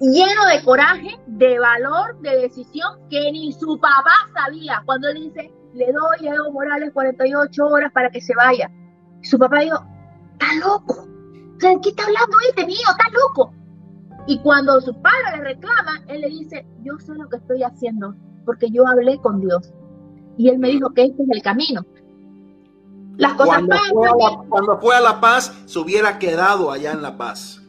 Lleno 0.00 0.46
de 0.46 0.64
coraje, 0.64 1.10
de 1.26 1.58
valor, 1.58 2.18
de 2.20 2.36
decisión 2.38 3.08
que 3.08 3.30
ni 3.30 3.52
su 3.52 3.78
papá 3.78 4.12
sabía. 4.34 4.82
Cuando 4.84 5.08
él 5.08 5.30
dice, 5.30 5.52
le 5.74 5.92
doy 5.92 6.28
a 6.28 6.34
Evo 6.34 6.52
Morales 6.52 6.90
48 6.92 7.66
horas 7.66 7.92
para 7.92 8.10
que 8.10 8.20
se 8.20 8.34
vaya. 8.34 8.70
Su 9.22 9.38
papá 9.38 9.60
dijo, 9.60 9.78
está 10.32 10.54
loco. 10.66 11.06
¿De 11.58 11.78
qué 11.80 11.90
está 11.90 12.04
hablando 12.04 12.36
este 12.48 12.66
mío? 12.66 12.78
Está 12.90 13.04
loco. 13.12 13.52
Y 14.26 14.40
cuando 14.40 14.80
su 14.80 14.94
padre 15.00 15.36
le 15.36 15.44
reclama, 15.44 16.00
él 16.08 16.22
le 16.22 16.28
dice, 16.28 16.66
yo 16.82 16.98
sé 16.98 17.14
lo 17.14 17.28
que 17.28 17.36
estoy 17.36 17.62
haciendo, 17.62 18.14
porque 18.44 18.70
yo 18.70 18.86
hablé 18.86 19.18
con 19.18 19.40
Dios. 19.40 19.72
Y 20.36 20.48
él 20.48 20.58
me 20.58 20.70
dijo 20.70 20.90
que 20.94 21.04
este 21.04 21.22
es 21.22 21.30
el 21.30 21.42
camino. 21.42 21.84
Las 23.16 23.34
cosas 23.34 23.62
cuando, 23.66 23.76
fue 23.76 24.08
la, 24.08 24.38
cuando 24.48 24.78
fue 24.78 24.96
a 24.96 25.00
La 25.00 25.20
Paz, 25.20 25.52
se 25.66 25.78
hubiera 25.78 26.18
quedado 26.18 26.70
allá 26.70 26.92
en 26.92 27.02
La 27.02 27.16
Paz. 27.16 27.60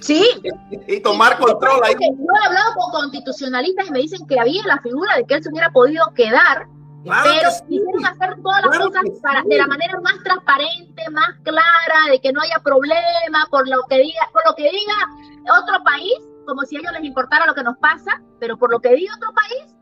Sí. 0.00 0.24
y 0.88 1.00
tomar 1.00 1.38
control 1.38 1.80
ahí. 1.84 1.94
Yo 1.98 2.06
he 2.08 2.46
hablado 2.46 2.74
con 2.74 2.90
constitucionalistas 2.92 3.88
y 3.88 3.90
me 3.90 3.98
dicen 4.00 4.26
que 4.26 4.38
había 4.38 4.62
la 4.66 4.78
figura 4.78 5.16
de 5.16 5.24
que 5.24 5.34
él 5.34 5.42
se 5.42 5.50
hubiera 5.50 5.70
podido 5.70 6.04
quedar, 6.14 6.66
pero 7.04 7.50
quisieron 7.68 8.04
hacer 8.04 8.36
todas 8.42 8.64
las 8.66 8.78
cosas 8.78 9.02
de 9.44 9.56
la 9.56 9.66
manera 9.66 10.00
más 10.00 10.22
transparente, 10.22 11.02
más 11.10 11.30
clara, 11.42 12.10
de 12.10 12.20
que 12.20 12.32
no 12.32 12.40
haya 12.40 12.58
problema 12.62 13.46
por 13.50 13.68
lo 13.68 13.82
que 13.88 13.98
diga, 13.98 14.28
por 14.32 14.42
lo 14.46 14.54
que 14.54 14.64
diga 14.64 15.58
otro 15.62 15.82
país, 15.84 16.14
como 16.46 16.62
si 16.62 16.76
a 16.76 16.80
ellos 16.80 16.92
les 16.92 17.04
importara 17.04 17.46
lo 17.46 17.54
que 17.54 17.62
nos 17.62 17.78
pasa, 17.78 18.20
pero 18.40 18.58
por 18.58 18.70
lo 18.70 18.80
que 18.80 18.94
diga 18.94 19.14
otro 19.16 19.32
país, 19.32 19.74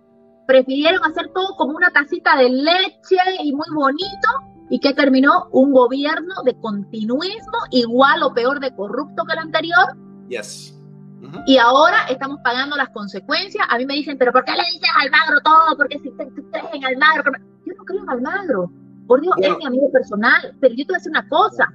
prefirieron 0.47 1.05
hacer 1.05 1.31
todo 1.35 1.57
como 1.57 1.77
una 1.77 1.91
tacita 1.91 2.37
de 2.37 2.49
leche 2.49 3.17
y 3.43 3.53
muy 3.53 3.67
bonito 3.75 4.29
y 4.71 4.81
que 4.81 4.95
terminó 4.95 5.49
un 5.53 5.73
gobierno 5.73 6.35
de 6.45 6.55
continuismo 6.61 7.59
igual 7.71 8.23
o 8.23 8.35
peor 8.35 8.61
de 8.61 8.75
corrupto 8.75 9.25
que 9.25 9.33
el 9.33 9.39
anterior. 9.39 9.97
Yes. 10.29 10.73
Y 11.47 11.59
ahora 11.59 12.07
estamos 12.09 12.39
pagando 12.43 12.77
las 12.77 12.91
consecuencias. 12.91 13.67
A 13.71 13.79
mí 13.79 13.87
me 13.87 13.95
dicen, 13.95 14.19
pero 14.19 14.33
¿por 14.33 14.45
qué 14.45 14.53
le 14.53 14.65
dices 14.65 14.89
Almagro 14.97 15.41
todo? 15.43 15.77
Porque 15.77 15.99
si 15.99 16.11
tú 16.11 16.17
crees 16.17 16.67
en 16.73 16.85
Almagro. 16.85 17.33
Yo 17.65 17.75
no 17.77 17.85
creo 17.85 18.03
en 18.03 18.11
Almagro. 18.11 18.71
Por 19.07 19.21
Dios, 19.21 19.35
es 19.41 19.57
mi 19.57 19.67
amigo 19.67 19.91
personal. 19.91 20.57
Pero 20.61 20.75
yo 20.75 20.85
te 20.85 20.93
voy 20.93 20.97
a 20.97 20.99
decir 20.99 21.11
una 21.11 21.29
cosa. 21.29 21.73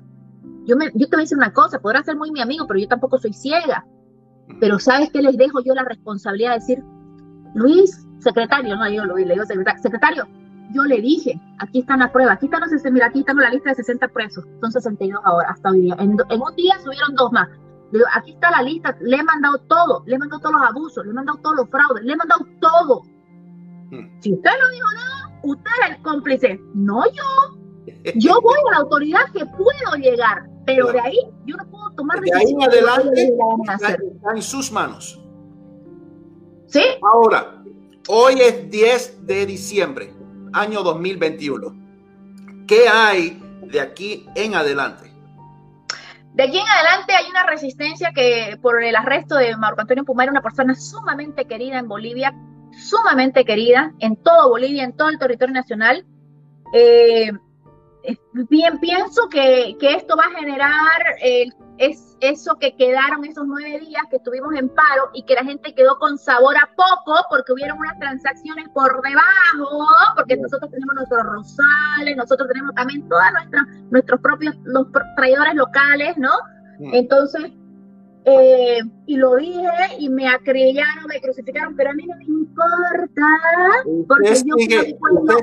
Yo, 0.65 0.75
me, 0.75 0.85
yo 0.93 1.07
te 1.07 1.15
voy 1.15 1.21
a 1.21 1.25
decir 1.25 1.37
una 1.37 1.53
cosa. 1.53 1.79
Podrá 1.79 2.03
ser 2.03 2.15
muy 2.15 2.31
mi 2.31 2.41
amigo, 2.41 2.65
pero 2.67 2.79
yo 2.79 2.87
tampoco 2.87 3.17
soy 3.17 3.33
ciega. 3.33 3.85
Pero 4.59 4.79
¿sabes 4.79 5.09
qué 5.11 5.21
les 5.21 5.37
dejo 5.37 5.61
yo 5.61 5.73
la 5.73 5.83
responsabilidad 5.83 6.51
de 6.51 6.59
decir? 6.59 6.83
Luis, 7.53 8.05
secretario, 8.19 8.75
no 8.75 8.85
digo 8.85 9.05
Luis, 9.05 9.25
le 9.25 9.33
digo 9.33 9.45
secretario, 9.45 9.81
secretario, 9.81 10.27
yo 10.73 10.83
le 10.83 11.01
dije, 11.01 11.39
aquí 11.59 11.79
están 11.79 11.99
las 11.99 12.11
pruebas, 12.11 12.35
aquí 12.35 12.45
están 12.45 12.61
los, 12.61 12.91
mira, 12.91 13.07
aquí 13.07 13.19
están 13.19 13.37
la 13.37 13.49
lista 13.49 13.69
de 13.69 13.75
60 13.75 14.07
presos, 14.09 14.45
son 14.59 14.71
62 14.71 15.21
ahora, 15.23 15.49
hasta 15.49 15.69
hoy 15.69 15.81
día. 15.81 15.95
En, 15.99 16.11
un 16.11 16.55
día 16.55 16.79
subieron 16.83 17.15
dos 17.15 17.31
más. 17.31 17.49
Digo, 17.91 18.05
aquí 18.15 18.31
está 18.31 18.51
la 18.51 18.61
lista, 18.61 18.97
le 19.01 19.17
he 19.17 19.23
mandado 19.23 19.57
todo, 19.67 20.03
le 20.05 20.15
he 20.15 20.19
mandado 20.19 20.41
todos 20.41 20.55
los 20.55 20.69
abusos, 20.69 21.05
le 21.05 21.11
he 21.11 21.13
mandado 21.13 21.39
todos 21.39 21.55
los 21.57 21.69
fraudes, 21.69 22.03
le 22.03 22.13
he 22.13 22.15
mandado 22.15 22.45
todo. 22.61 23.01
Hmm. 23.91 24.21
Si 24.21 24.33
usted 24.33 24.51
no 24.59 24.69
dijo 24.69 24.87
nada, 24.95 25.39
usted 25.43 25.71
es 25.83 25.95
el 25.95 26.01
cómplice, 26.01 26.59
no 26.73 27.03
yo. 27.11 27.57
Yo 28.15 28.39
voy 28.41 28.57
a 28.69 28.71
la 28.71 28.77
autoridad 28.77 29.25
que 29.33 29.45
puedo 29.45 29.95
llegar, 29.99 30.47
pero 30.65 30.91
de 30.91 30.99
ahí 30.99 31.19
yo 31.45 31.57
no 31.57 31.69
puedo 31.69 31.89
tomar 31.91 32.21
de 32.21 32.31
ahí 32.33 32.53
adelante 32.63 33.23
está, 33.23 34.33
en 34.35 34.41
sus 34.41 34.71
manos. 34.71 35.21
¿Sí? 36.67 36.83
Ahora, 37.01 37.61
hoy 38.07 38.35
es 38.39 38.69
10 38.69 39.25
de 39.25 39.45
diciembre 39.45 40.20
año 40.53 40.83
2021. 40.83 41.75
¿Qué 42.67 42.87
hay 42.87 43.41
de 43.63 43.79
aquí 43.79 44.25
en 44.35 44.55
adelante? 44.55 45.11
De 46.33 46.43
aquí 46.43 46.57
en 46.57 46.67
adelante 46.67 47.13
hay 47.13 47.29
una 47.29 47.45
resistencia 47.45 48.11
que 48.13 48.57
por 48.61 48.81
el 48.83 48.95
arresto 48.95 49.35
de 49.35 49.55
Marco 49.57 49.81
Antonio 49.81 50.05
Pumar, 50.05 50.29
una 50.29 50.41
persona 50.41 50.75
sumamente 50.75 51.45
querida 51.45 51.79
en 51.79 51.87
Bolivia, 51.87 52.33
sumamente 52.71 53.43
querida 53.43 53.93
en 53.99 54.15
todo 54.15 54.49
Bolivia, 54.49 54.83
en 54.83 54.95
todo 54.95 55.09
el 55.09 55.19
territorio 55.19 55.53
nacional. 55.53 56.05
Eh, 56.73 57.31
bien, 58.49 58.79
pienso 58.79 59.27
que, 59.29 59.75
que, 59.77 59.95
esto 59.95 60.15
va 60.15 60.23
a 60.25 60.39
generar 60.39 61.01
el 61.21 61.53
es 61.77 62.10
eso 62.21 62.55
que 62.59 62.75
quedaron 62.75 63.25
esos 63.25 63.45
nueve 63.45 63.79
días 63.79 64.03
que 64.09 64.17
estuvimos 64.17 64.53
en 64.55 64.69
paro 64.69 65.09
y 65.13 65.23
que 65.23 65.33
la 65.33 65.43
gente 65.43 65.73
quedó 65.73 65.97
con 65.97 66.17
sabor 66.17 66.55
a 66.55 66.69
poco 66.75 67.19
porque 67.29 67.51
hubieron 67.51 67.79
unas 67.79 67.97
transacciones 67.99 68.69
por 68.69 69.01
debajo, 69.01 69.87
porque 70.15 70.37
nosotros 70.37 70.69
tenemos 70.71 70.95
nuestros 70.95 71.23
rosales, 71.23 72.15
nosotros 72.15 72.47
tenemos 72.47 72.73
también 72.75 73.09
todos 73.09 73.23
nuestros 73.89 74.21
propios 74.21 74.55
los 74.63 74.87
traidores 75.17 75.55
locales, 75.55 76.15
¿no? 76.17 76.31
Entonces, 76.79 77.51
eh, 78.25 78.79
y 79.07 79.17
lo 79.17 79.35
dije 79.35 79.97
y 79.97 80.09
me 80.09 80.27
acrillaron, 80.27 81.05
me 81.07 81.19
crucificaron, 81.19 81.75
pero 81.75 81.89
a 81.89 81.93
mí 81.93 82.05
no 82.05 82.15
me 82.17 82.25
importa, 82.25 83.27
porque 84.07 84.29
yo 84.45 84.55
sigue, 84.57 84.97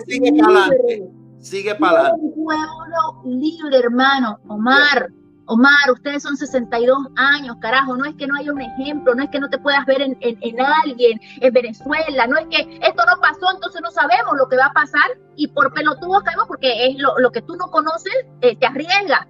sigue 0.06 0.32
para 0.32 0.58
adelante, 0.58 1.10
sigue 1.40 1.74
para 1.74 1.98
adelante. 1.98 2.20
Un 2.22 2.34
pueblo 2.34 3.22
libre, 3.24 3.78
hermano, 3.78 4.38
Omar. 4.46 5.10
Omar, 5.48 5.90
ustedes 5.90 6.22
son 6.22 6.36
62 6.36 7.08
años, 7.16 7.56
carajo, 7.60 7.96
no 7.96 8.04
es 8.04 8.14
que 8.16 8.26
no 8.26 8.36
haya 8.36 8.52
un 8.52 8.60
ejemplo, 8.60 9.14
no 9.14 9.22
es 9.22 9.30
que 9.30 9.40
no 9.40 9.48
te 9.48 9.58
puedas 9.58 9.84
ver 9.86 10.02
en, 10.02 10.60
alguien, 10.60 11.18
en 11.40 11.52
Venezuela, 11.54 12.26
no 12.26 12.36
es 12.36 12.46
que 12.48 12.78
esto 12.82 13.02
no 13.06 13.20
pasó, 13.20 13.50
entonces 13.54 13.80
no 13.82 13.90
sabemos 13.90 14.36
lo 14.36 14.46
que 14.48 14.58
va 14.58 14.66
a 14.66 14.72
pasar 14.74 15.18
y 15.36 15.48
por 15.48 15.72
pelotudos 15.72 16.22
caemos 16.22 16.46
porque 16.48 16.88
es 16.88 16.96
lo, 16.98 17.32
que 17.32 17.40
tú 17.40 17.56
no 17.56 17.70
conoces, 17.70 18.12
eh, 18.42 18.56
te 18.56 18.66
arriesga. 18.66 19.26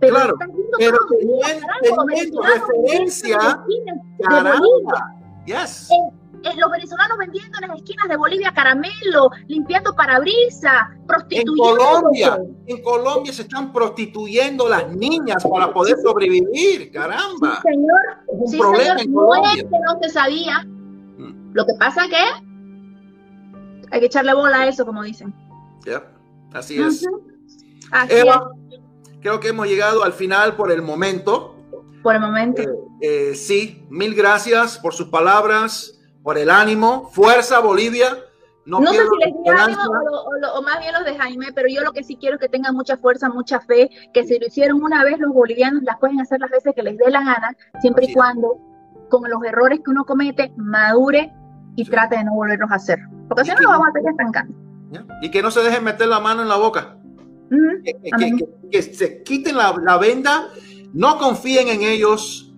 Pero 0.00 0.14
claro, 0.14 0.34
pero 0.78 0.98
teniendo 2.06 2.42
referencia, 2.42 3.38
caramba, 4.22 5.14
yes. 5.44 5.90
Los 6.56 6.70
venezolanos 6.70 7.18
vendiendo 7.18 7.58
en 7.60 7.68
las 7.68 7.78
esquinas 7.78 8.08
de 8.08 8.16
Bolivia 8.16 8.52
caramelo, 8.54 9.30
limpiando 9.46 9.94
parabrisas, 9.94 10.88
prostituyendo. 11.06 11.70
En 11.70 11.76
Colombia, 11.76 12.38
en 12.66 12.82
Colombia 12.82 13.32
se 13.32 13.42
están 13.42 13.72
prostituyendo 13.72 14.68
las 14.68 14.94
niñas 14.94 15.44
para 15.50 15.72
poder 15.72 15.96
sobrevivir, 16.02 16.90
caramba. 16.92 17.56
Sí, 17.56 17.68
señor, 17.70 18.00
un 18.28 18.48
sí, 18.48 18.58
problema 18.58 18.98
señor. 18.98 19.00
En 19.00 19.12
Colombia. 19.14 19.50
No 19.50 19.56
es 19.56 19.64
que 19.64 19.68
no 19.70 19.98
se 20.02 20.08
sabía. 20.10 20.64
Mm. 21.18 21.52
Lo 21.52 21.66
que 21.66 21.72
pasa 21.78 22.04
es 22.04 22.10
que 22.10 23.86
hay 23.90 24.00
que 24.00 24.06
echarle 24.06 24.34
bola 24.34 24.62
a 24.62 24.68
eso, 24.68 24.84
como 24.84 25.02
dicen. 25.02 25.34
Ya, 25.84 26.02
así 26.52 26.80
es. 26.80 27.06
Así 27.90 28.14
es 28.14 28.26
creo 29.20 29.40
que 29.40 29.48
hemos 29.48 29.66
llegado 29.66 30.04
al 30.04 30.12
final 30.12 30.56
por 30.56 30.70
el 30.72 30.82
momento. 30.82 31.56
Por 32.02 32.14
el 32.14 32.20
momento. 32.20 32.62
Eh, 32.62 33.30
eh, 33.30 33.34
sí, 33.34 33.86
mil 33.90 34.14
gracias 34.14 34.78
por 34.78 34.94
sus 34.94 35.08
palabras, 35.08 35.97
por 36.28 36.36
el 36.36 36.50
ánimo. 36.50 37.08
Fuerza, 37.10 37.58
Bolivia. 37.60 38.18
No, 38.66 38.86
sé 38.86 38.98
si 38.98 39.24
les 39.24 39.32
di 39.32 39.48
ánimo 39.48 39.80
o, 40.54 40.60
más 40.60 40.78
bien 40.78 40.92
los 40.92 41.02
de 41.06 41.16
Jaime, 41.16 41.46
pero 41.54 41.68
yo 41.68 41.82
lo 41.82 41.92
que 41.92 42.04
sí 42.04 42.18
quiero 42.20 42.34
es 42.34 42.40
que 42.42 42.50
tengan 42.50 42.74
mucha 42.74 42.98
fuerza, 42.98 43.30
mucha 43.30 43.60
fe, 43.60 43.88
que 44.12 44.24
si 44.24 44.38
lo 44.38 44.46
hicieron 44.46 44.82
una 44.82 45.04
vez 45.04 45.18
los 45.18 45.32
bolivianos 45.32 45.82
las 45.84 45.98
pueden 45.98 46.20
hacer 46.20 46.38
las 46.38 46.50
veces 46.50 46.74
que 46.76 46.82
les 46.82 46.98
dé 46.98 47.10
la 47.10 47.20
gana, 47.20 47.56
siempre 47.80 48.04
y 48.04 48.12
cuando 48.12 48.58
con 49.08 49.22
los 49.30 49.42
errores 49.42 49.80
que 49.82 49.90
uno 49.90 50.04
comete 50.04 50.52
madure 50.58 51.32
y 51.76 51.86
trate 51.86 52.18
de 52.18 52.24
no 52.24 52.34
volverlos 52.34 52.70
a 52.72 52.74
hacer. 52.74 52.98
Porque 53.26 53.46
si 53.46 53.52
no, 53.52 53.60
nos 53.62 53.70
vamos 53.70 53.88
a 53.88 53.92
seguir 53.92 54.10
estancando. 54.10 54.54
Y 55.22 55.30
que 55.30 55.40
no 55.40 55.50
se 55.50 55.62
dejen 55.62 55.82
meter 55.82 56.08
la 56.08 56.20
mano 56.20 56.42
en 56.42 56.48
la 56.48 56.56
boca 56.56 56.98
que, 58.70 58.82
se 58.82 59.22
quiten 59.22 59.56
la, 59.56 59.98
venda, 59.98 60.48
no 60.92 61.16
confíen 61.16 61.68
en 61.68 61.80
ellos 61.82 62.54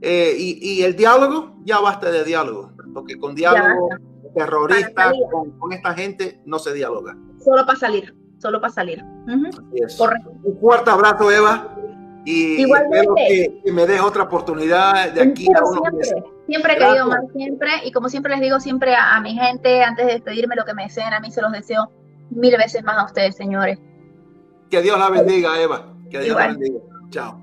eh, 0.00 0.34
y, 0.36 0.82
el 0.82 0.96
diálogo, 0.96 1.60
ya 1.64 1.78
basta 1.78 2.10
de 2.10 2.24
diálogo, 2.24 2.71
porque 2.92 3.18
con 3.18 3.34
diálogo 3.34 3.88
terrorista, 4.34 5.12
con, 5.58 5.72
esta 5.72 5.94
gente 5.94 6.40
no 6.44 6.58
se 6.58 6.72
dialoga. 6.72 7.16
Solo 7.44 7.66
para 7.66 7.78
salir, 7.78 8.14
solo 8.38 8.60
para 8.60 8.72
salir. 8.72 9.02
Un 9.26 10.58
fuerte 10.60 10.90
abrazo, 10.90 11.30
Eva. 11.30 11.76
Y 12.24 12.62
espero 12.62 13.14
que, 13.16 13.72
me 13.72 13.86
des 13.86 14.00
otra 14.00 14.22
oportunidad 14.22 15.12
de 15.12 15.22
aquí 15.22 15.48
a 15.48 15.64
unos 15.64 15.82
siempre, 15.90 16.30
Siempre 16.46 16.72
he 16.74 16.78
querido 16.78 17.06
más, 17.08 17.20
siempre. 17.32 17.70
Y 17.84 17.92
como 17.92 18.08
siempre 18.08 18.32
les 18.32 18.40
digo 18.40 18.60
siempre 18.60 18.94
a, 18.94 19.16
a 19.16 19.20
mi 19.20 19.34
gente, 19.34 19.82
antes 19.82 20.06
de 20.06 20.12
despedirme, 20.12 20.54
lo 20.54 20.64
que 20.64 20.74
me 20.74 20.84
deseen, 20.84 21.12
a 21.12 21.20
mí 21.20 21.32
se 21.32 21.42
los 21.42 21.50
deseo 21.50 21.90
mil 22.30 22.56
veces 22.56 22.84
más 22.84 22.96
a 22.98 23.06
ustedes, 23.06 23.36
señores. 23.36 23.78
Que 24.70 24.80
Dios 24.82 24.98
la 24.98 25.10
bendiga, 25.10 25.60
Eva. 25.60 25.94
Que 26.10 26.20
Dios 26.20 26.36
la 26.36 26.48
bendiga. 26.48 26.78
Chao. 27.10 27.42